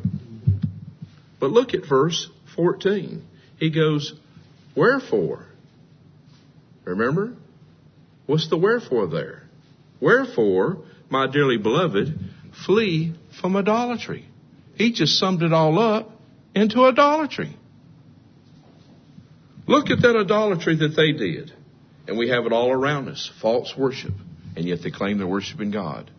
[1.39, 3.23] But look at verse 14.
[3.59, 4.13] He goes,
[4.75, 5.45] Wherefore?
[6.85, 7.35] Remember?
[8.25, 9.43] What's the wherefore there?
[9.99, 12.07] Wherefore, my dearly beloved,
[12.65, 14.27] flee from idolatry.
[14.75, 16.09] He just summed it all up
[16.55, 17.55] into idolatry.
[19.67, 21.53] Look at that idolatry that they did.
[22.07, 24.13] And we have it all around us false worship.
[24.57, 26.09] And yet they claim they're worshiping God.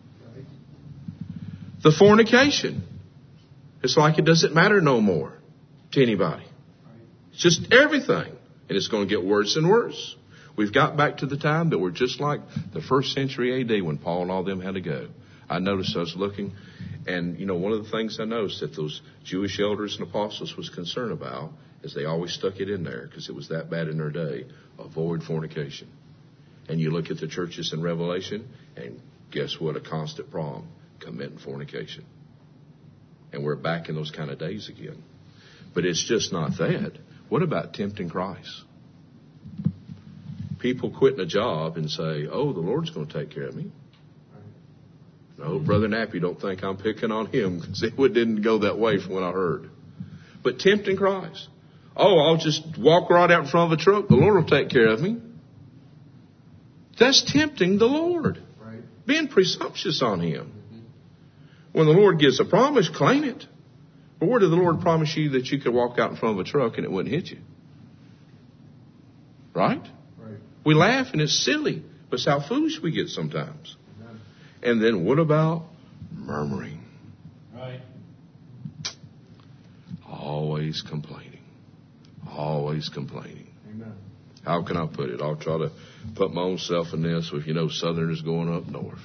[1.83, 2.83] The fornication.
[3.83, 5.33] It's like it doesn't matter no more
[5.91, 6.45] to anybody.
[7.33, 8.31] It's just everything.
[8.67, 10.15] And it's going to get worse and worse.
[10.55, 12.39] We've got back to the time that we're just like
[12.73, 15.09] the first century AD when Paul and all them had to go.
[15.49, 16.53] I noticed I was looking,
[17.05, 20.55] and you know, one of the things I noticed that those Jewish elders and apostles
[20.55, 21.51] was concerned about
[21.83, 24.45] is they always stuck it in there because it was that bad in their day.
[24.79, 25.87] Avoid fornication.
[26.67, 28.99] And you look at the churches in Revelation, and
[29.31, 29.75] guess what?
[29.75, 30.67] A constant problem:
[30.99, 32.05] committing fornication.
[33.31, 35.03] And we're back in those kind of days again.
[35.73, 36.93] But it's just not that.
[37.27, 38.63] What about tempting Christ?
[40.65, 43.71] People quitting a job and say, "Oh, the Lord's going to take care of me."
[45.37, 48.99] No, Brother Nappy, don't think I'm picking on him because it didn't go that way
[48.99, 49.69] from what I heard.
[50.43, 51.49] But tempting Christ.
[51.95, 54.07] Oh, I'll just walk right out in front of a truck.
[54.07, 55.21] The Lord will take care of me.
[56.97, 58.41] That's tempting the Lord.
[58.59, 58.79] Right.
[59.05, 60.51] Being presumptuous on Him.
[61.73, 63.45] When the Lord gives a promise, claim it.
[64.19, 66.43] But where did the Lord promise you that you could walk out in front of
[66.43, 67.37] a truck and it wouldn't hit you?
[69.53, 69.87] Right?
[70.65, 73.75] We laugh and it's silly, but it's how foolish we get sometimes.
[74.63, 75.65] And then what about
[76.11, 76.83] murmuring?
[77.53, 77.81] Right.
[80.09, 81.43] Always complaining.
[82.27, 83.47] Always complaining.
[83.69, 83.93] Amen.
[84.43, 85.21] How can I put it?
[85.21, 85.71] I'll try to
[86.15, 87.29] put my own self in this.
[87.31, 88.99] If you know Southerners going up north,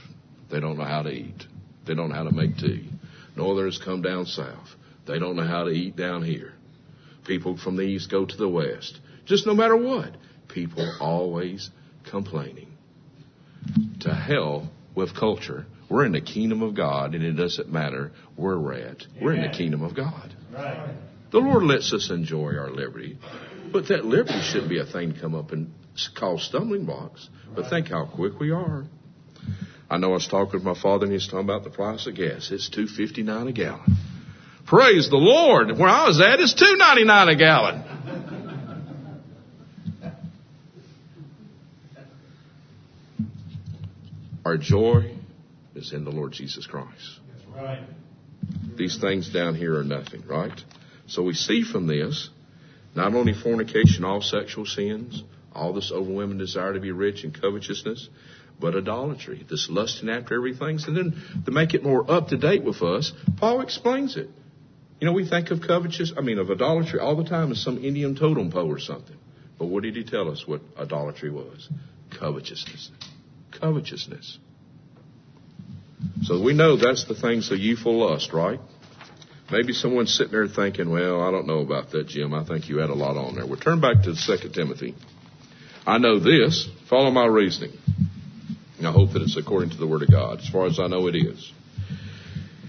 [0.51, 1.45] they don't know how to eat.
[1.87, 2.89] They don't know how to make tea.
[3.37, 4.69] Northerners come down south.
[5.07, 6.53] They don't know how to eat down here.
[7.27, 8.99] People from the east go to the west.
[9.27, 10.17] Just no matter what,
[10.53, 11.71] people always
[12.11, 12.69] complaining.
[14.01, 15.67] To hell with culture.
[15.89, 19.05] We're in the kingdom of God, and it doesn't matter where we're at.
[19.21, 20.35] We're in the kingdom of God.
[20.53, 20.95] Right.
[21.33, 23.19] The Lord lets us enjoy our liberty,
[23.73, 25.73] but that liberty shouldn't be a thing to come up and
[26.17, 27.29] cause stumbling blocks.
[27.55, 28.85] But think how quick we are.
[29.89, 32.07] I know I was talking with my father, and he was talking about the price
[32.07, 32.51] of gas.
[32.53, 33.97] It's two fifty nine a gallon.
[34.67, 35.77] Praise the Lord!
[35.77, 37.83] Where I was at, it's two ninety nine a gallon.
[44.51, 45.15] Our joy
[45.77, 47.21] is in the Lord Jesus Christ.
[47.55, 47.85] Right.
[48.75, 50.61] These things down here are nothing, right?
[51.07, 52.31] So we see from this
[52.97, 58.09] not only fornication, all sexual sins, all this overwhelming desire to be rich and covetousness,
[58.59, 60.81] but idolatry, this lusting after everything.
[60.85, 64.31] And then to make it more up to date with us, Paul explains it.
[64.99, 67.79] You know, we think of covetous, I mean, of idolatry all the time as some
[67.79, 69.17] Indian totem pole or something.
[69.61, 71.69] But what did he tell us what idolatry was?
[72.19, 72.91] Covetousness.
[73.59, 74.39] Covetousness.
[76.23, 78.61] So we know that's the things of youthful lust, right?
[79.51, 82.33] Maybe someone's sitting there thinking, well, I don't know about that, Jim.
[82.35, 83.47] I think you had a lot on there.
[83.47, 84.95] Well, turn back to 2 Timothy.
[85.87, 86.69] I know this.
[86.89, 87.73] Follow my reasoning.
[88.79, 90.39] And I hope that it's according to the Word of God.
[90.41, 91.53] As far as I know, it is.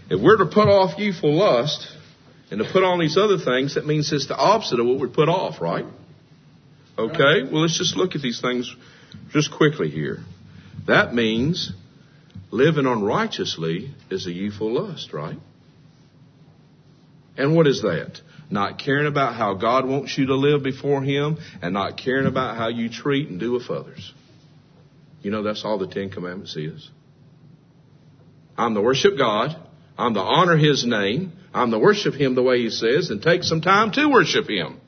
[0.09, 1.87] If we're to put off youthful lust
[2.49, 5.13] and to put on these other things, that means it's the opposite of what we'd
[5.13, 5.85] put off, right?
[6.97, 7.43] Okay?
[7.43, 8.75] Well, let's just look at these things
[9.29, 10.19] just quickly here.
[10.88, 11.71] That means
[12.49, 15.39] living unrighteously is a youthful lust, right?
[17.38, 18.19] And what is that?
[18.49, 22.57] Not caring about how God wants you to live before Him and not caring about
[22.57, 24.13] how you treat and do with others.
[25.21, 26.89] You know, that's all the Ten Commandments is.
[28.57, 29.55] I'm to worship God.
[29.97, 31.31] I'm to honor His name.
[31.53, 34.81] I'm to worship Him the way He says and take some time to worship Him.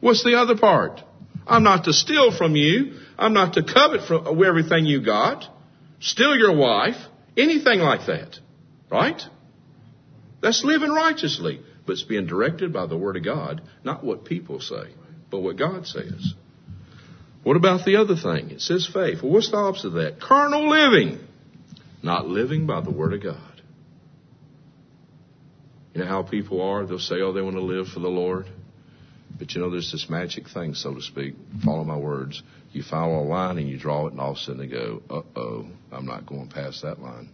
[0.00, 1.00] What's the other part?
[1.46, 2.94] I'm not to steal from you.
[3.18, 5.44] I'm not to covet from uh, everything you got.
[6.00, 6.96] Steal your wife.
[7.36, 8.38] Anything like that.
[8.90, 9.20] Right?
[10.42, 14.60] That's living righteously, but it's being directed by the Word of God, not what people
[14.60, 14.92] say,
[15.30, 16.34] but what God says.
[17.42, 18.50] What about the other thing?
[18.50, 19.22] It says faith.
[19.22, 20.20] Well, what's the opposite of that?
[20.20, 21.18] Carnal living,
[22.02, 23.62] not living by the Word of God.
[25.94, 26.84] You know how people are?
[26.84, 28.46] They'll say, oh, they want to live for the Lord.
[29.38, 31.34] But you know, there's this magic thing, so to speak.
[31.64, 32.42] Follow my words.
[32.74, 35.00] You follow a line and you draw it, and all of a sudden they go,
[35.08, 37.30] uh oh, I'm not going past that line.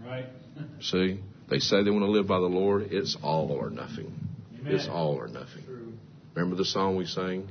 [0.00, 0.26] Right.
[0.80, 1.18] See?
[1.50, 2.88] They say they want to live by the Lord.
[2.92, 4.14] It's all or nothing.
[4.60, 4.72] Amen.
[4.72, 5.64] It's all or nothing.
[5.64, 5.94] True.
[6.34, 7.48] Remember the song we sang?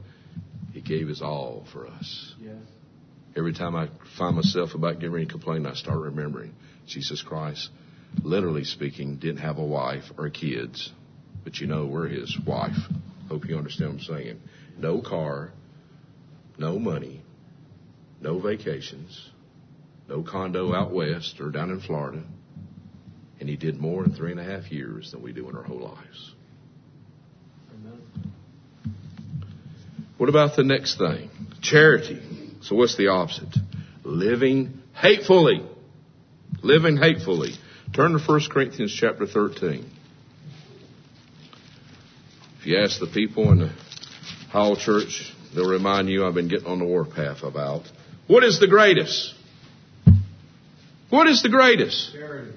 [0.72, 2.34] He gave his all for us.
[2.40, 2.56] Yes.
[3.36, 6.56] Every time I find myself about getting ready to complain, I start remembering
[6.88, 7.70] Jesus Christ,
[8.24, 10.94] literally speaking, didn't have a wife or kids.
[11.44, 12.78] But you know, we're his wife.
[13.28, 14.42] Hope you understand what I'm saying.
[14.78, 15.52] No car,
[16.58, 17.17] no money,
[18.22, 19.30] no vacations,
[20.08, 22.24] no condo out west or down in Florida.
[23.40, 25.64] And he did more in three and a half years than we do in our
[25.64, 26.34] whole lives.
[27.74, 28.02] Amen.
[30.18, 31.30] What about the next thing?
[31.62, 32.22] Charity.
[32.62, 33.56] So what's the opposite?
[34.04, 35.64] Living hatefully.
[36.64, 37.52] Living hatefully.
[37.94, 39.90] Turn to 1 Corinthians chapter 13.
[42.60, 43.72] If you ask the people in the
[44.52, 47.84] Hall Church, they'll remind you I've been getting on the warpath about.
[48.28, 49.34] What is the greatest?
[51.10, 52.14] What is the greatest?
[52.14, 52.52] Charity.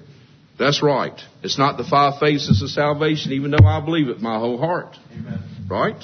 [0.59, 1.19] That's right.
[1.41, 4.57] It's not the five phases of salvation, even though I believe it with my whole
[4.57, 4.95] heart.
[5.11, 5.39] Amen.
[5.69, 6.01] Right?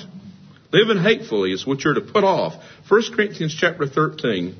[0.72, 2.54] Living hatefully is what you're to put off.
[2.90, 4.56] 1 Corinthians chapter 13,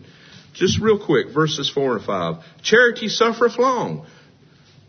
[0.54, 2.44] just real quick, verses 4 and 5.
[2.62, 4.06] Charity suffereth long.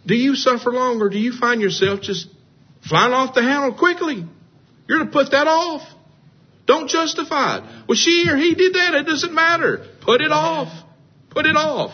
[0.07, 2.29] Do you suffer long or do you find yourself just
[2.89, 4.25] flying off the handle quickly?
[4.89, 5.83] You're to put that off.
[6.67, 7.65] Don't justify it.
[7.89, 8.95] Well, she or he did that.
[8.95, 9.87] It doesn't matter.
[10.09, 10.73] Put it off.
[11.29, 11.91] Put it off.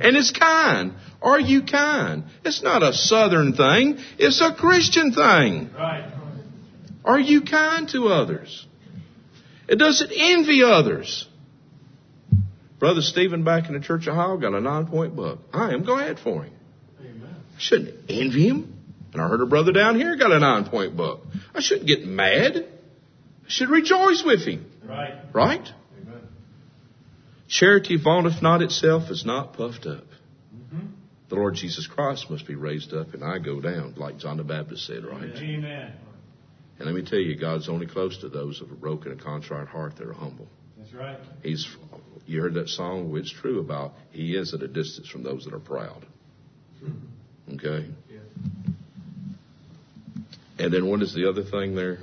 [0.00, 0.94] And it's kind.
[1.20, 2.22] Are you kind?
[2.44, 3.98] It's not a southern thing.
[4.18, 5.70] It's a Christian thing.
[5.76, 6.08] Right.
[7.04, 8.64] Are you kind to others?
[9.66, 11.26] It doesn't envy others.
[12.78, 15.40] Brother Stephen back in the Church of Ohio got a nine point book.
[15.52, 16.54] I am glad for him.
[17.00, 17.34] Amen.
[17.34, 18.80] I shouldn't envy him.
[19.12, 21.24] And I heard a brother down here got a nine point book.
[21.52, 22.58] I shouldn't get mad.
[22.58, 24.70] I should rejoice with him.
[24.84, 25.14] Right.
[25.32, 25.68] Right?
[27.48, 30.04] Charity vaunteth not itself, is not puffed up.
[30.54, 30.86] Mm-hmm.
[31.28, 34.44] The Lord Jesus Christ must be raised up and I go down, like John the
[34.44, 35.30] Baptist said, right?
[35.36, 35.92] Amen.
[36.78, 39.68] And let me tell you, God's only close to those of a broken and contrite
[39.68, 40.46] heart that are humble.
[40.76, 41.18] That's right.
[41.42, 41.66] He's,
[42.26, 45.54] you heard that song, it's true about He is at a distance from those that
[45.54, 46.04] are proud.
[47.54, 47.88] Okay?
[48.10, 48.18] Yeah.
[50.58, 51.98] And then what is the other thing there?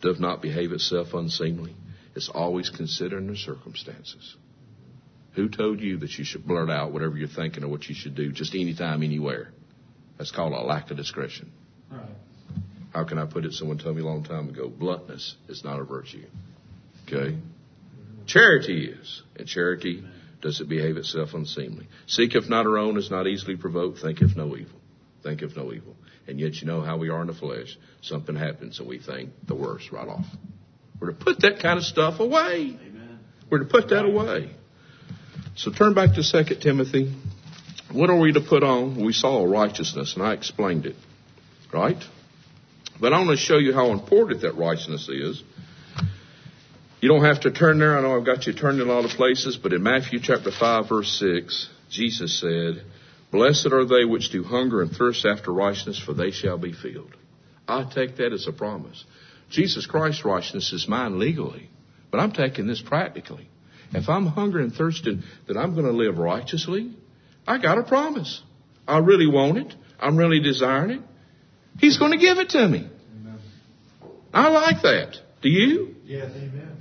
[0.00, 1.74] Doth not behave itself unseemly.
[2.14, 4.36] It's always considering the circumstances.
[5.34, 8.14] Who told you that you should blurt out whatever you're thinking or what you should
[8.14, 9.50] do just anytime, anywhere?
[10.16, 11.52] That's called a lack of discretion.
[11.90, 12.02] Right.
[12.92, 13.52] How can I put it?
[13.52, 14.68] Someone told me a long time ago.
[14.68, 16.24] Bluntness is not a virtue.
[17.06, 17.38] Okay?
[18.26, 19.22] Charity is.
[19.36, 20.04] And charity
[20.42, 21.88] does it behave itself unseemly.
[22.06, 24.80] Seeketh not her own, is not easily provoked, Think thinketh no evil.
[25.22, 25.96] Think Thinketh no evil.
[26.26, 27.76] And yet you know how we are in the flesh.
[28.02, 30.26] Something happens and we think the worst right off.
[31.00, 32.76] We're to put that kind of stuff away.
[32.86, 33.20] Amen.
[33.50, 34.50] We're to put that away.
[35.58, 37.12] So turn back to 2 Timothy.
[37.90, 39.04] What are we to put on?
[39.04, 40.94] We saw righteousness, and I explained it.
[41.74, 42.00] Right?
[43.00, 45.42] But I want to show you how important that righteousness is.
[47.00, 47.98] You don't have to turn there.
[47.98, 50.52] I know I've got you turned in a lot of places, but in Matthew chapter
[50.52, 52.84] 5, verse 6, Jesus said,
[53.32, 57.16] Blessed are they which do hunger and thirst after righteousness, for they shall be filled.
[57.66, 59.04] I take that as a promise.
[59.50, 61.68] Jesus Christ's righteousness is mine legally,
[62.12, 63.48] but I'm taking this practically.
[63.92, 66.94] If I'm hungry and thirsting that I'm going to live righteously,
[67.46, 68.42] I got a promise.
[68.86, 69.74] I really want it.
[69.98, 71.00] I'm really desiring it.
[71.78, 72.88] He's going to give it to me.
[73.20, 73.38] Amen.
[74.32, 75.16] I like that.
[75.42, 75.94] Do you?
[76.04, 76.30] Yes.
[76.34, 76.76] Amen.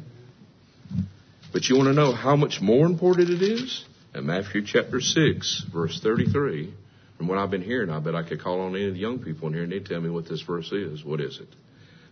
[1.53, 3.85] But you want to know how much more important it is?
[4.13, 6.73] In Matthew chapter 6, verse 33,
[7.17, 9.19] from what I've been hearing, I bet I could call on any of the young
[9.19, 11.03] people in here and they'd tell me what this verse is.
[11.03, 11.49] What is it?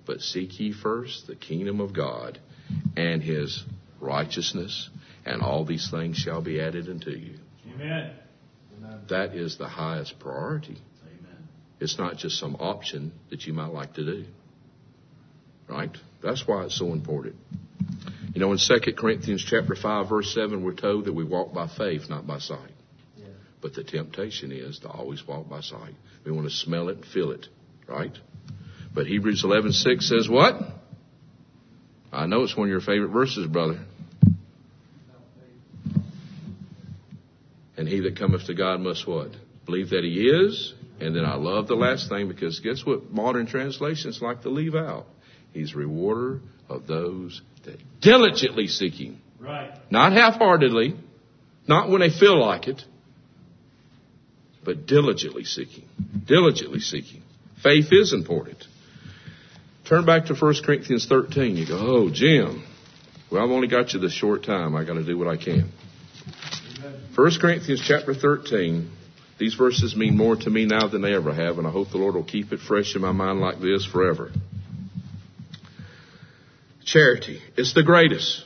[0.06, 2.39] But seek ye first the kingdom of God
[2.96, 3.64] and his
[4.06, 4.89] righteousness,
[5.26, 7.36] and all these things shall be added unto you.
[7.74, 8.12] Amen.
[9.10, 10.78] That is the highest priority.
[11.03, 11.47] Amen.
[11.80, 14.26] It's not just some option that you might like to do.
[15.68, 15.95] Right?
[16.22, 17.36] That's why it's so important.
[18.34, 21.68] You know, in 2 Corinthians chapter 5, verse 7, we're told that we walk by
[21.68, 22.72] faith, not by sight.
[23.18, 23.28] Yeah.
[23.62, 25.95] But the temptation is to always walk by sight.
[26.26, 27.47] We want to smell it and feel it,
[27.88, 28.12] right?
[28.93, 30.56] But Hebrews 11:6 says what?
[32.12, 33.80] I know it's one of your favorite verses, brother.
[37.86, 39.30] And he that cometh to God must what?
[39.68, 40.74] Believe that he is.
[41.00, 44.74] And then I love the last thing because guess what modern translations like to leave
[44.74, 45.06] out?
[45.54, 49.22] He's rewarder of those that diligently seek him.
[49.40, 49.72] Right.
[49.92, 50.96] Not half-heartedly,
[51.68, 52.82] not when they feel like it,
[54.64, 55.86] but diligently seeking.
[56.26, 57.22] Diligently seeking.
[57.62, 58.64] Faith is important.
[59.88, 61.56] Turn back to 1 Corinthians 13.
[61.56, 62.66] You go, oh, Jim,
[63.32, 64.76] well, I've only got you this short time.
[64.76, 65.72] I got to do what I can.
[67.16, 68.92] 1 Corinthians chapter 13.
[69.38, 71.98] These verses mean more to me now than they ever have, and I hope the
[71.98, 74.32] Lord will keep it fresh in my mind like this forever.
[76.86, 77.42] Charity.
[77.58, 78.44] is the greatest.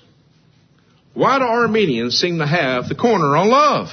[1.14, 3.90] Why do Arminians seem to have the corner on love?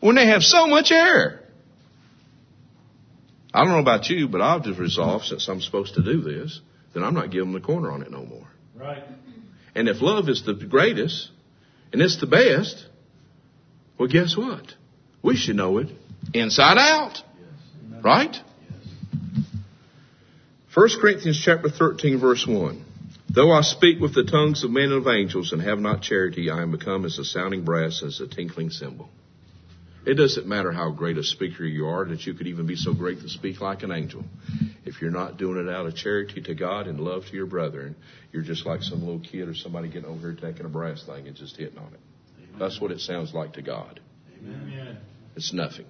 [0.00, 1.40] When they have so much error.
[3.54, 6.60] I don't know about you, but I've just resolved since I'm supposed to do this,
[6.92, 8.48] then I'm not giving the corner on it no more.
[8.74, 9.04] Right.
[9.74, 11.30] And if love is the greatest,
[11.92, 12.86] and it's the best,
[13.98, 14.74] well guess what?
[15.22, 15.88] We should know it
[16.32, 17.22] inside out.
[18.02, 18.36] Right?
[20.74, 22.84] 1 Corinthians chapter 13 verse 1.
[23.34, 26.50] Though I speak with the tongues of men and of angels and have not charity,
[26.50, 29.08] I am become as a sounding brass, as a tinkling cymbal.
[30.06, 32.92] It doesn't matter how great a speaker you are, that you could even be so
[32.92, 34.22] great to speak like an angel.
[34.84, 37.96] If you're not doing it out of charity to God and love to your brethren,
[38.30, 41.26] you're just like some little kid or somebody getting over here taking a brass thing
[41.26, 42.00] and just hitting on it.
[42.58, 44.00] That's what it sounds like to God.
[44.38, 44.98] Amen.
[45.36, 45.86] It's nothing.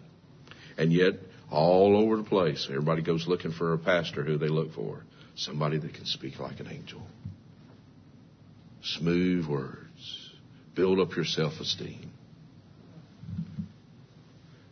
[0.76, 1.14] And yet,
[1.50, 5.04] all over the place, everybody goes looking for a pastor who they look for.
[5.36, 7.02] Somebody that can speak like an angel.
[8.82, 10.30] Smooth words.
[10.74, 12.10] Build up your self esteem.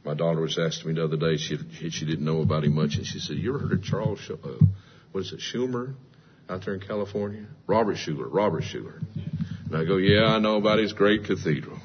[0.05, 1.59] My daughter was asking me the other day, she,
[1.91, 4.49] she didn't know about him much, and she said, You ever heard of Charles, uh,
[5.13, 5.95] what is it, Schumer
[6.49, 7.47] out there in California?
[7.69, 9.01] Robert Schuller, Robert Schuller.
[9.67, 11.79] And I go, Yeah, I know about his great cathedral.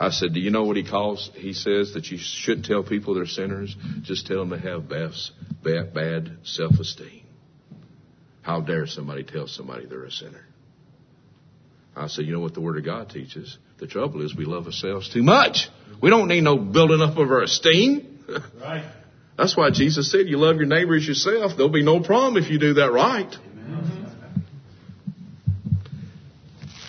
[0.00, 1.30] I said, Do you know what he calls?
[1.34, 3.76] He says that you shouldn't tell people they're sinners.
[4.02, 7.22] Just tell them they have bad, bad, self esteem.
[8.42, 10.44] How dare somebody tell somebody they're a sinner?
[11.96, 13.58] I said, You know what the Word of God teaches?
[13.78, 15.68] The trouble is we love ourselves too much.
[16.00, 18.18] We don't need no building up of our esteem.
[18.60, 18.84] Right.
[19.38, 21.52] That's why Jesus said, you love your neighbor as yourself.
[21.56, 23.32] There'll be no problem if you do that right.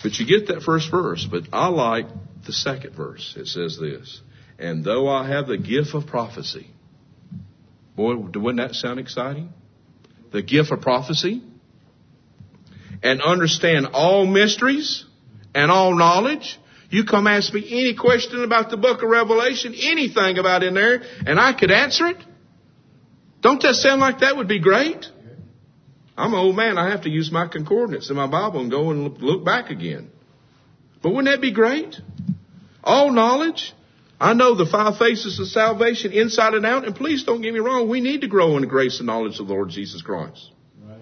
[0.01, 2.07] But you get that first verse, but I like
[2.49, 3.35] the second verse.
[3.37, 4.21] It says this,
[4.57, 6.67] and though I have the gift of prophecy,
[7.95, 9.53] boy, wouldn't that sound exciting?
[10.31, 11.43] The gift of prophecy
[13.03, 15.05] and understand all mysteries
[15.53, 16.59] and all knowledge.
[16.89, 21.03] You come ask me any question about the book of Revelation, anything about in there,
[21.27, 22.17] and I could answer it.
[23.41, 25.05] Don't that sound like that would be great?
[26.17, 26.79] I'm an old man.
[26.79, 30.09] I have to use my concordance in my Bible and go and look back again.
[31.01, 31.95] But wouldn't that be great?
[32.83, 33.73] All knowledge.
[34.19, 36.85] I know the five faces of salvation inside and out.
[36.85, 37.89] And please don't get me wrong.
[37.89, 40.51] We need to grow in the grace and knowledge of the Lord Jesus Christ.
[40.83, 40.97] Right.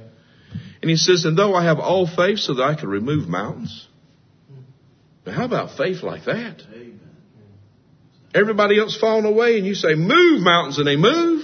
[0.82, 3.88] And he says, and though I have all faith so that I can remove mountains.
[5.26, 6.62] Now how about faith like that?
[8.36, 11.44] Everybody else falling away and you say, move mountains and they move.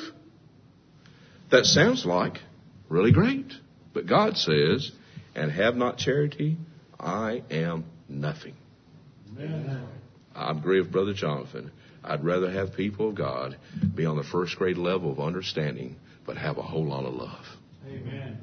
[1.49, 2.39] That sounds like
[2.87, 3.51] really great.
[3.93, 4.91] But God says,
[5.35, 6.57] and have not charity,
[6.99, 8.55] I am nothing.
[9.37, 9.87] Amen.
[10.35, 11.71] I agree with Brother Jonathan.
[12.03, 13.57] I'd rather have people of God
[13.95, 17.45] be on the first grade level of understanding, but have a whole lot of love.
[17.87, 18.39] Amen.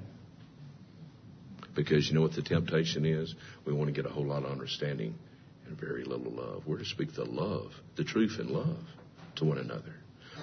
[1.74, 3.34] Because you know what the temptation is?
[3.64, 5.14] We want to get a whole lot of understanding
[5.66, 6.62] and very little love.
[6.66, 8.78] We're to speak the love, the truth in love
[9.36, 9.94] to one another.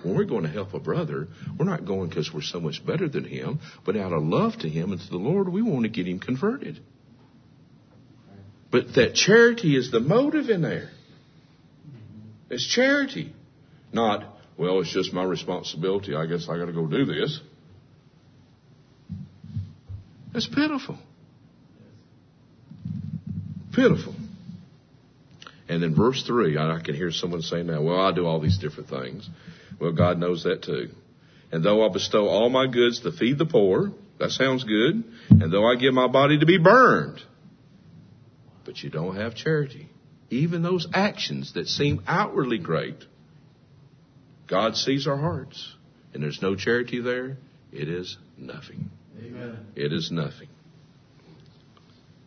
[0.03, 1.27] When we're going to help a brother,
[1.57, 4.69] we're not going because we're so much better than him, but out of love to
[4.69, 6.79] him and to the Lord, we want to get him converted.
[8.69, 10.91] But that charity is the motive in there.
[12.49, 13.33] It's charity.
[13.91, 14.23] Not,
[14.57, 16.15] well, it's just my responsibility.
[16.15, 17.39] I guess I got to go do this.
[20.33, 20.97] It's pitiful.
[23.73, 24.13] Pitiful.
[25.69, 28.57] And then verse 3, I can hear someone saying now, well, I do all these
[28.57, 29.29] different things.
[29.79, 30.89] Well, God knows that too.
[31.51, 35.03] And though I bestow all my goods to feed the poor, that sounds good.
[35.29, 37.21] And though I give my body to be burned,
[38.65, 39.89] but you don't have charity.
[40.29, 43.03] Even those actions that seem outwardly great,
[44.47, 45.73] God sees our hearts.
[46.13, 47.37] And there's no charity there.
[47.71, 48.89] It is nothing.
[49.19, 49.57] Amen.
[49.75, 50.47] It is nothing.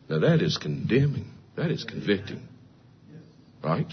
[0.08, 1.30] Now that is condemning.
[1.56, 2.46] That is convicting.
[3.62, 3.86] Right?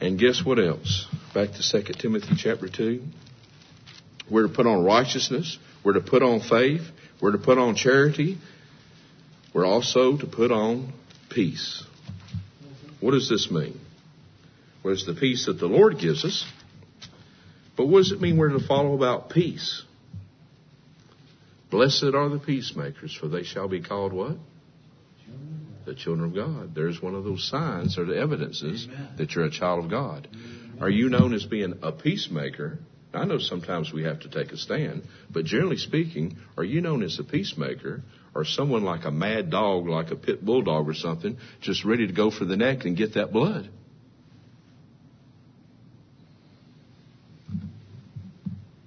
[0.00, 1.06] And guess what else?
[1.34, 3.02] Back to 2 Timothy chapter 2.
[4.30, 5.58] We're to put on righteousness.
[5.84, 6.82] We're to put on faith.
[7.20, 8.38] We're to put on charity.
[9.54, 10.92] We're also to put on
[11.30, 11.82] peace.
[13.00, 13.80] What does this mean?
[14.82, 16.44] Well, it's the peace that the Lord gives us.
[17.76, 19.82] But what does it mean we're to follow about peace?
[21.70, 24.36] Blessed are the peacemakers, for they shall be called what?
[25.84, 26.74] The children of God.
[26.74, 29.08] There's one of those signs or the evidences Amen.
[29.18, 30.28] that you're a child of God.
[30.80, 32.78] Are you known as being a peacemaker?
[33.18, 37.02] I know sometimes we have to take a stand, but generally speaking, are you known
[37.02, 38.02] as a peacemaker
[38.34, 42.12] or someone like a mad dog, like a pit bulldog or something, just ready to
[42.12, 43.68] go for the neck and get that blood?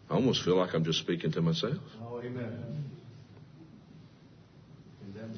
[0.09, 1.77] I almost feel like I'm just speaking to myself.
[2.01, 2.89] Oh, amen.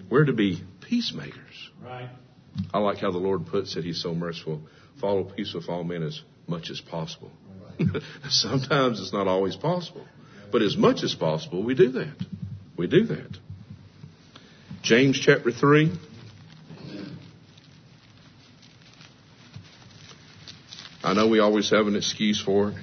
[0.09, 1.71] We're to be peacemakers.
[1.83, 2.09] Right.
[2.73, 3.83] I like how the Lord puts it.
[3.83, 4.61] He's so merciful.
[4.99, 7.31] Follow peace with all men as much as possible.
[8.29, 10.05] Sometimes it's not always possible.
[10.51, 12.15] But as much as possible, we do that.
[12.77, 13.37] We do that.
[14.81, 15.91] James chapter 3.
[21.03, 22.75] I know we always have an excuse for it.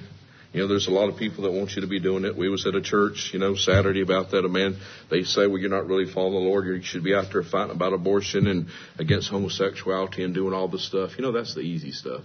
[0.53, 2.35] You know, there's a lot of people that want you to be doing it.
[2.35, 4.43] We was at a church, you know, Saturday about that.
[4.43, 4.77] A man,
[5.09, 6.65] they say, well, you're not really following the Lord.
[6.65, 8.67] You should be out there fighting about abortion and
[8.99, 11.11] against homosexuality and doing all this stuff.
[11.17, 12.23] You know, that's the easy stuff.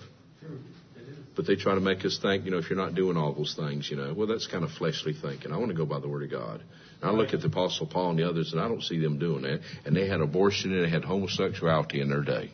[1.37, 3.55] But they try to make us think, you know, if you're not doing all those
[3.55, 5.53] things, you know, well, that's kind of fleshly thinking.
[5.53, 6.63] I want to go by the Word of God.
[7.03, 9.19] And I look at the Apostle Paul and the others, and I don't see them
[9.19, 9.61] doing that.
[9.85, 12.51] And they had abortion and they had homosexuality in their day.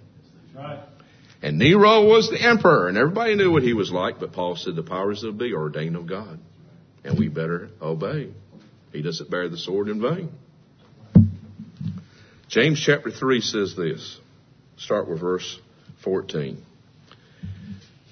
[0.55, 0.81] Right.
[1.43, 4.77] And Nero was the emperor, and everybody knew what he was like, but Paul said
[4.77, 6.41] the powers that be are ordained of God.
[7.05, 8.31] And we better obey.
[8.93, 10.31] He doesn't bear the sword in vain.
[12.49, 14.19] James chapter 3 says this.
[14.77, 15.59] Start with verse
[16.05, 16.65] 14.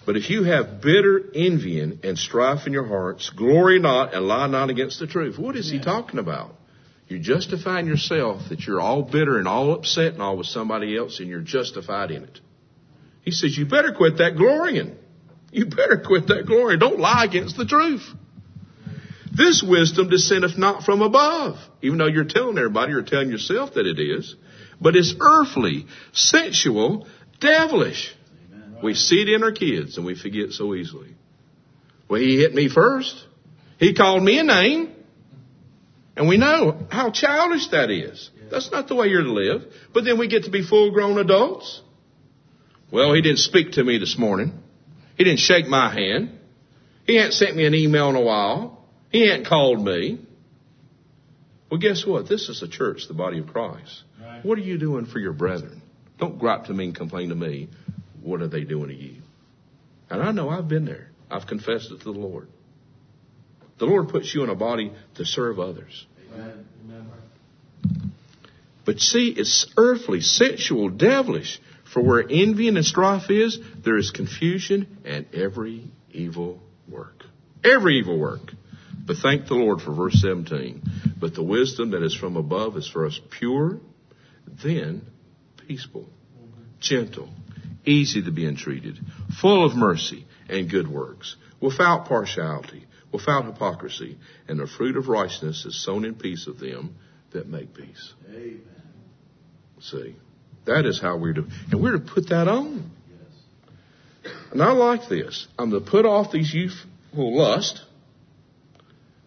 [0.06, 4.46] But if you have bitter envying and strife in your hearts, glory not and lie
[4.46, 5.38] not against the truth.
[5.38, 6.54] What is he talking about?
[7.06, 11.20] You're justifying yourself that you're all bitter and all upset and all with somebody else
[11.20, 12.40] and you're justified in it.
[13.22, 14.96] He says, you better quit that glorying.
[15.52, 16.78] You better quit that glory.
[16.78, 18.06] Don't lie against the truth.
[19.32, 23.86] This wisdom descendeth not from above, even though you're telling everybody or telling yourself that
[23.86, 24.34] it is,
[24.80, 27.06] but it's earthly, sensual,
[27.40, 28.14] devilish.
[28.82, 31.14] We see it in our kids and we forget so easily.
[32.08, 33.14] Well, he hit me first.
[33.78, 34.94] He called me a name.
[36.16, 38.30] And we know how childish that is.
[38.50, 39.62] That's not the way you're to live.
[39.94, 41.80] But then we get to be full grown adults.
[42.92, 44.52] Well, he didn't speak to me this morning.
[45.16, 46.38] He didn't shake my hand.
[47.06, 48.84] He hadn't sent me an email in a while.
[49.10, 50.20] He hadn't called me.
[51.70, 52.28] Well, guess what?
[52.28, 54.02] This is a church, the body of Christ.
[54.20, 54.44] Right.
[54.44, 55.82] What are you doing for your brethren?
[56.18, 57.68] Don't gripe to me and complain to me.
[58.22, 59.22] What are they doing to you?
[60.08, 61.10] And I know I've been there.
[61.30, 62.48] I've confessed it to the Lord.
[63.78, 66.06] The Lord puts you in a body to serve others.
[66.34, 66.66] Amen.
[68.84, 71.60] But see, it's earthly, sensual, devilish.
[71.92, 77.24] For where envy and strife is, there is confusion and every evil work.
[77.64, 78.52] Every evil work.
[79.06, 80.82] But thank the Lord for verse 17.
[81.18, 83.80] But the wisdom that is from above is for us pure,
[84.62, 85.02] then
[85.66, 86.08] peaceful,
[86.80, 87.28] gentle,
[87.84, 88.98] easy to be entreated,
[89.40, 94.18] full of mercy and good works, without partiality, without hypocrisy,
[94.48, 96.96] and the fruit of righteousness is sown in peace of them
[97.32, 98.12] that make peace.
[98.28, 98.60] Amen.
[99.80, 100.16] See,
[100.66, 102.90] that is how we're to, and we're to put that on.
[103.08, 104.32] Yes.
[104.52, 105.46] And I like this.
[105.58, 107.80] I'm to put off these youthful lust,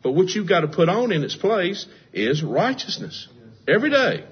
[0.03, 3.27] but what you've got to put on in its place is righteousness
[3.67, 4.25] every day.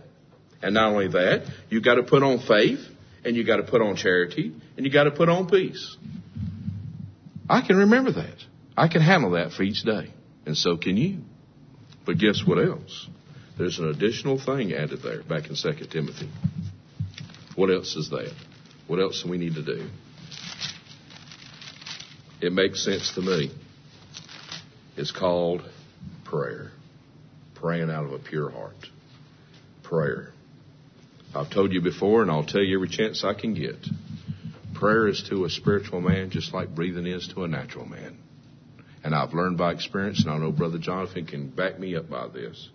[0.62, 2.80] And not only that, you've got to put on faith,
[3.24, 5.98] and you've got to put on charity, and you've got to put on peace.
[7.50, 8.38] I can remember that.
[8.78, 10.14] I can handle that for each day,
[10.46, 11.20] and so can you.
[12.06, 13.08] But guess what else?
[13.58, 16.30] There's an additional thing added there back in 2 Timothy.
[17.56, 18.34] What else is that?
[18.88, 19.88] What else do we need to do?
[22.42, 23.52] It makes sense to me.
[24.98, 25.62] It's called
[26.24, 26.72] prayer.
[27.54, 28.88] Praying out of a pure heart.
[29.84, 30.32] Prayer.
[31.34, 33.78] I've told you before, and I'll tell you every chance I can get.
[34.76, 38.18] Prayer is to a spiritual man just like breathing is to a natural man.
[39.04, 42.28] And I've learned by experience, and I know Brother Jonathan can back me up by
[42.28, 42.70] this.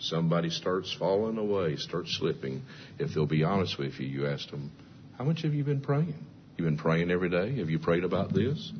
[0.00, 2.62] Somebody starts falling away, starts slipping.
[2.98, 4.72] If they'll be honest with you, you ask them,
[5.16, 6.26] How much have you been praying?
[6.56, 7.58] You've been praying every day?
[7.58, 8.72] Have you prayed about this?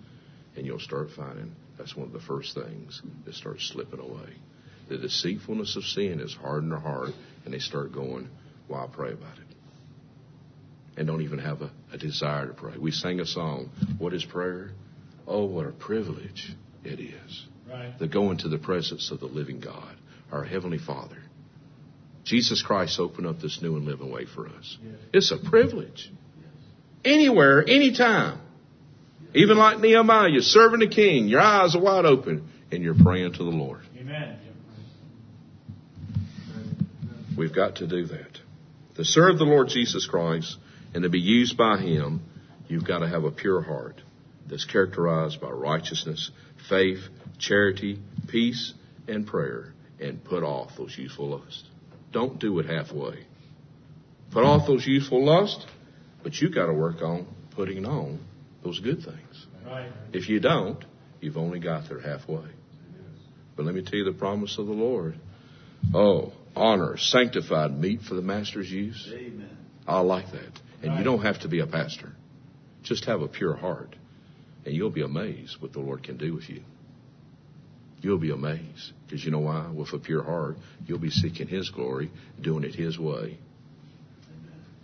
[0.57, 4.35] And you'll start finding that's one of the first things that starts slipping away.
[4.89, 7.11] The deceitfulness of sin is hard in their heart,
[7.45, 8.29] and they start going,
[8.71, 9.45] Well, I'll pray about it.
[10.97, 12.75] And don't even have a, a desire to pray.
[12.79, 14.71] We sang a song, What is prayer?
[15.27, 16.55] Oh, what a privilege
[16.85, 17.97] it is Right.
[17.99, 19.95] to go into the presence of the living God,
[20.33, 21.19] our Heavenly Father.
[22.25, 24.77] Jesus Christ opened up this new and living way for us.
[24.83, 24.95] Yes.
[25.13, 26.11] It's a privilege.
[27.05, 28.41] Anywhere, anytime.
[29.35, 33.33] Even like Nehemiah, you're serving the king, your eyes are wide open, and you're praying
[33.35, 33.81] to the Lord.
[33.99, 34.37] Amen.
[37.39, 38.39] We've got to do that.
[38.97, 40.57] To serve the Lord Jesus Christ
[40.95, 42.23] and to be used by Him,
[42.69, 44.01] you've got to have a pure heart
[44.49, 46.31] that's characterized by righteousness,
[46.69, 47.01] faith,
[47.39, 48.75] charity, peace,
[49.09, 51.65] and prayer, and put off those youthful lusts.
[52.13, 53.27] Don't do it halfway.
[54.33, 55.67] Put off those youthful lusts,
[56.23, 58.21] but you've got to work on putting on
[58.65, 59.47] those good things.
[59.67, 59.91] Right.
[60.13, 60.85] If you don't,
[61.21, 62.47] you've only got there halfway.
[63.57, 65.19] But let me tell you the promise of the Lord.
[65.95, 69.09] Oh, honor, sanctified meat for the master's use.
[69.13, 69.57] Amen.
[69.87, 70.61] I like that.
[70.83, 72.13] And you don't have to be a pastor.
[72.83, 73.95] Just have a pure heart.
[74.65, 76.63] And you'll be amazed what the Lord can do with you.
[78.01, 78.93] You'll be amazed.
[79.07, 79.69] Because you know why?
[79.71, 83.39] With a pure heart, you'll be seeking His glory, doing it His way,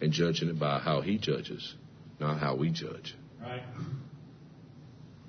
[0.00, 1.74] and judging it by how He judges,
[2.20, 3.14] not how we judge.
[3.40, 3.62] Right.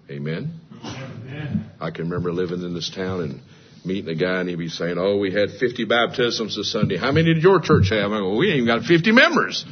[0.09, 0.59] Amen?
[0.83, 1.69] Amen.
[1.79, 3.41] I can remember living in this town and
[3.87, 6.97] meeting a guy and he'd be saying, Oh, we had 50 baptisms this Sunday.
[6.97, 8.11] How many did your church have?
[8.11, 9.65] I go, We ain't even got 50 members.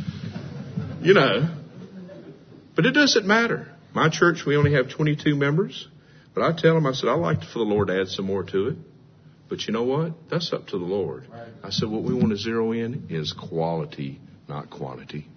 [1.01, 1.49] You know.
[2.76, 3.72] But it doesn't matter.
[3.93, 5.88] My church, we only have 22 members.
[6.34, 8.43] But I tell them, I said, I'd like for the Lord to add some more
[8.43, 8.78] to it.
[9.47, 10.30] But you know what?
[10.30, 11.28] That's up to the Lord.
[11.32, 11.47] Right.
[11.63, 15.28] I said, what we want to zero in is quality, not quantity.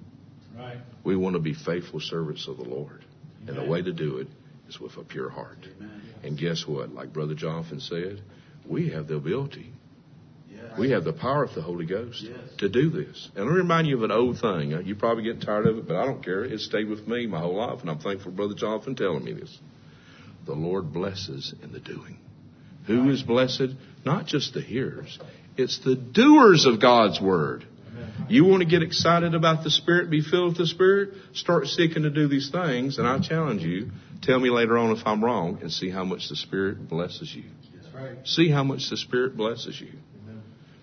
[0.57, 0.79] Right.
[1.05, 3.05] We want to be faithful servants of the Lord.
[3.47, 4.29] And the way to do it
[4.69, 5.59] is with a pure heart.
[5.77, 6.03] Amen.
[6.23, 6.93] And guess what?
[6.93, 8.23] Like Brother Jonathan said,
[8.69, 9.73] we have the ability.
[10.51, 10.79] Yes.
[10.79, 12.37] We have the power of the Holy Ghost Yes.
[12.59, 13.29] to do this.
[13.35, 14.75] And let me remind you of an old thing.
[14.75, 16.45] Uh, You're probably getting tired of it, but I don't care.
[16.45, 19.59] It stayed with me my whole life, and I'm thankful Brother Jonathan telling me this.
[20.47, 22.19] The Lord blesses in the doing.
[22.87, 23.75] Who is blessed?
[24.05, 25.19] Not just the hearers.
[25.57, 27.67] It's the doers of God's word.
[28.29, 31.11] You want to get excited about the Spirit, be filled with the Spirit?
[31.35, 33.91] Start seeking to do these things, and I challenge you.
[34.23, 37.45] Tell me later on if I'm wrong, and see how much the Spirit blesses you.
[37.99, 38.19] Right.
[38.25, 39.93] See how much the Spirit blesses you.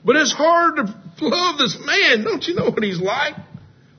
[0.04, 2.24] But it's hard to love this man.
[2.24, 3.34] Don't you know what he's like?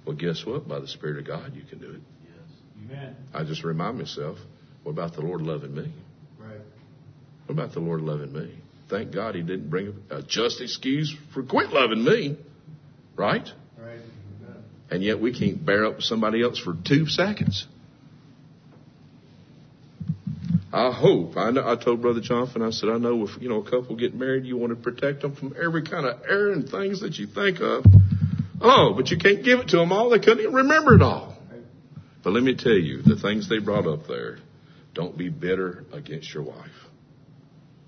[0.06, 0.68] Well, guess what?
[0.68, 2.00] By the Spirit of God, you can do it.
[2.22, 2.84] Yes.
[2.84, 3.16] Amen.
[3.34, 4.38] I just remind myself,
[4.84, 5.92] what about the Lord loving me?
[6.38, 6.60] Right.
[7.46, 8.56] What about the Lord loving me?
[8.88, 12.36] Thank God he didn't bring a just excuse for quit loving me.
[13.16, 13.48] Right?
[13.76, 13.98] Right.
[14.88, 17.66] And yet we can't bear up with somebody else for two seconds.
[20.76, 21.38] I hope.
[21.38, 21.66] I know.
[21.66, 22.60] I told Brother Jonathan.
[22.60, 25.22] I said, I know if you know a couple get married, you want to protect
[25.22, 27.86] them from every kind of error and things that you think of.
[28.60, 30.10] Oh, but you can't give it to them all.
[30.10, 31.34] They couldn't even remember it all.
[32.22, 34.36] But let me tell you, the things they brought up there.
[34.92, 36.68] Don't be bitter against your wife.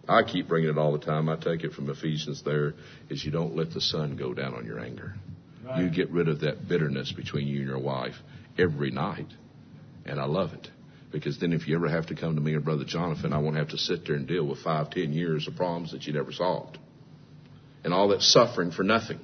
[0.08, 1.28] I keep bringing it all the time.
[1.28, 2.42] I take it from Ephesians.
[2.42, 2.72] There
[3.10, 5.14] is you don't let the sun go down on your anger.
[5.62, 5.82] Right.
[5.82, 8.14] You get rid of that bitterness between you and your wife
[8.56, 9.28] every night,
[10.06, 10.70] and I love it.
[11.10, 13.56] Because then if you ever have to come to me or Brother Jonathan, I won't
[13.56, 16.32] have to sit there and deal with five, ten years of problems that you never
[16.32, 16.78] solved.
[17.82, 19.20] And all that suffering for nothing.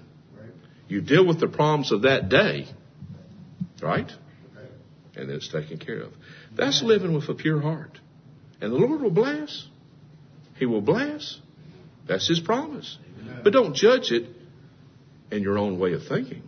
[0.89, 2.67] You deal with the problems of that day,
[3.83, 4.11] right?
[5.17, 6.13] And then it's taken care of.
[6.57, 7.99] That's living with a pure heart.
[8.61, 9.67] And the Lord will bless.
[10.57, 11.39] He will bless.
[12.07, 12.99] That's His promise.
[13.43, 14.29] But don't judge it
[15.31, 16.43] in your own way of thinking.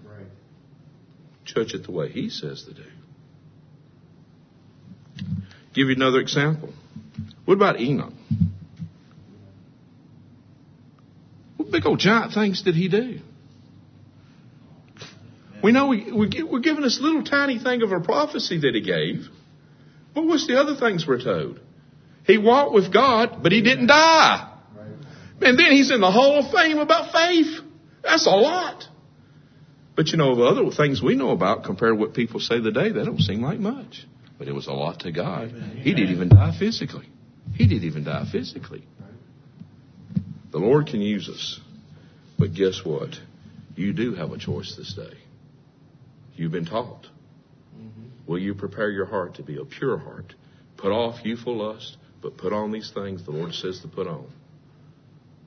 [1.45, 2.85] Judge it the way He says to do.
[5.77, 6.73] Give you another example.
[7.45, 8.15] What about Enoch?
[11.59, 13.21] What big old giant things did he do?
[15.63, 18.81] We know we, we, we're given this little tiny thing of a prophecy that he
[18.81, 19.29] gave.
[20.15, 21.61] But what's the other things we're told?
[22.25, 24.51] He walked with God, but he didn't die.
[25.43, 27.61] And then he's in the Hall of Fame about faith.
[28.03, 28.85] That's a lot.
[29.95, 32.93] But you know, the other things we know about compared to what people say today,
[32.93, 34.07] that don't seem like much.
[34.39, 35.51] But it was a lot to God.
[35.77, 37.09] He didn't even die physically.
[37.55, 38.85] He didn't even die physically.
[40.53, 41.61] The Lord can use us.
[42.39, 43.11] But guess what?
[43.75, 45.19] You do have a choice this day.
[46.35, 47.03] You've been taught.
[47.77, 48.27] Mm-hmm.
[48.27, 50.35] Will you prepare your heart to be a pure heart?
[50.77, 54.27] Put off youthful lust, but put on these things the Lord says to put on.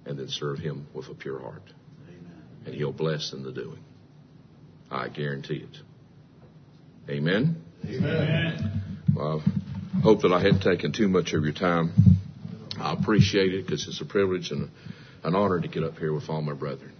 [0.05, 1.73] And then serve Him with a pure heart.
[2.65, 3.83] And He'll bless in the doing.
[4.89, 5.77] I guarantee it.
[7.09, 7.63] Amen?
[7.85, 8.81] Amen.
[9.15, 9.43] Well,
[9.95, 11.91] I hope that I hadn't taken too much of your time.
[12.79, 14.69] I appreciate it because it's a privilege and
[15.23, 16.93] an honor to get up here with all my brethren.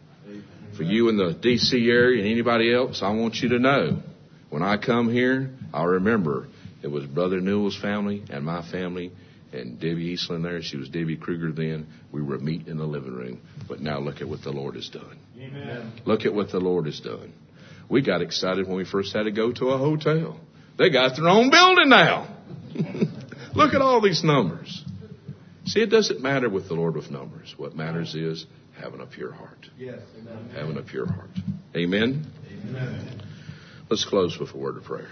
[0.75, 1.89] For you in the D.C.
[1.89, 4.01] area and anybody else, I want you to know
[4.49, 6.47] when I come here, I'll remember
[6.81, 9.11] it was Brother Newell's family and my family
[9.51, 10.61] and Debbie Eastland there.
[10.61, 11.87] She was Debbie Kruger then.
[12.11, 13.41] We were meeting in the living room.
[13.67, 15.17] But now look at what the Lord has done.
[15.37, 15.91] Amen.
[16.05, 17.33] Look at what the Lord has done.
[17.89, 20.39] We got excited when we first had to go to a hotel.
[20.79, 22.33] They got their own building now.
[23.53, 24.85] Look at all these numbers.
[25.65, 27.53] See, it doesn't matter with the Lord with numbers.
[27.57, 28.45] What matters is
[28.81, 29.67] having a pure heart.
[29.77, 29.99] Yes.
[30.17, 30.49] Amen.
[30.55, 31.31] Having a pure heart.
[31.75, 32.25] Amen.
[32.49, 33.21] Amen.
[33.89, 35.09] Let's close with a word of prayer.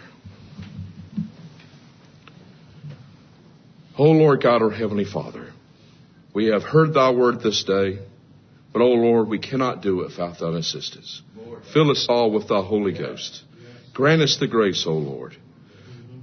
[3.98, 5.52] O Lord God, our Heavenly Father,
[6.34, 8.00] we have heard thy word this day,
[8.72, 11.22] but O Lord, we cannot do it without thine assistance.
[11.74, 13.44] Fill us all with thy Holy Ghost.
[13.94, 15.36] Grant us the grace, O Lord.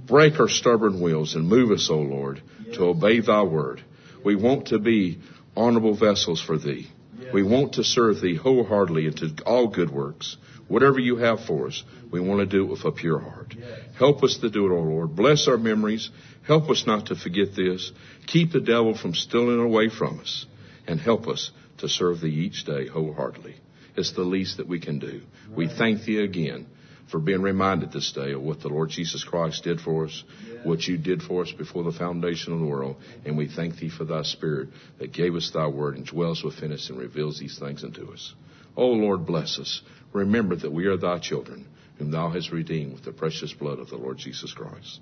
[0.05, 2.41] Break our stubborn wills and move us, O Lord,
[2.73, 3.83] to obey thy word.
[4.23, 5.19] We want to be
[5.55, 6.87] honorable vessels for thee.
[7.33, 10.37] We want to serve thee wholeheartedly into all good works.
[10.67, 13.55] Whatever you have for us, we want to do it with a pure heart.
[13.97, 15.15] Help us to do it, O Lord.
[15.15, 16.09] Bless our memories.
[16.45, 17.91] Help us not to forget this.
[18.27, 20.45] Keep the devil from stealing away from us.
[20.87, 23.55] And help us to serve thee each day wholeheartedly.
[23.95, 25.21] It's the least that we can do.
[25.55, 26.67] We thank thee again
[27.09, 30.23] for being reminded this day of what the Lord Jesus Christ did for us,
[30.63, 32.97] what you did for us before the foundation of the world.
[33.25, 36.71] And we thank thee for thy spirit that gave us thy word and dwells within
[36.71, 38.33] us and reveals these things unto us.
[38.75, 39.81] O Lord, bless us.
[40.13, 43.89] Remember that we are thy children, whom thou hast redeemed with the precious blood of
[43.89, 44.99] the Lord Jesus Christ.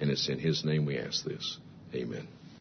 [0.00, 1.58] And it's in his name we ask this.
[1.94, 2.28] Amen.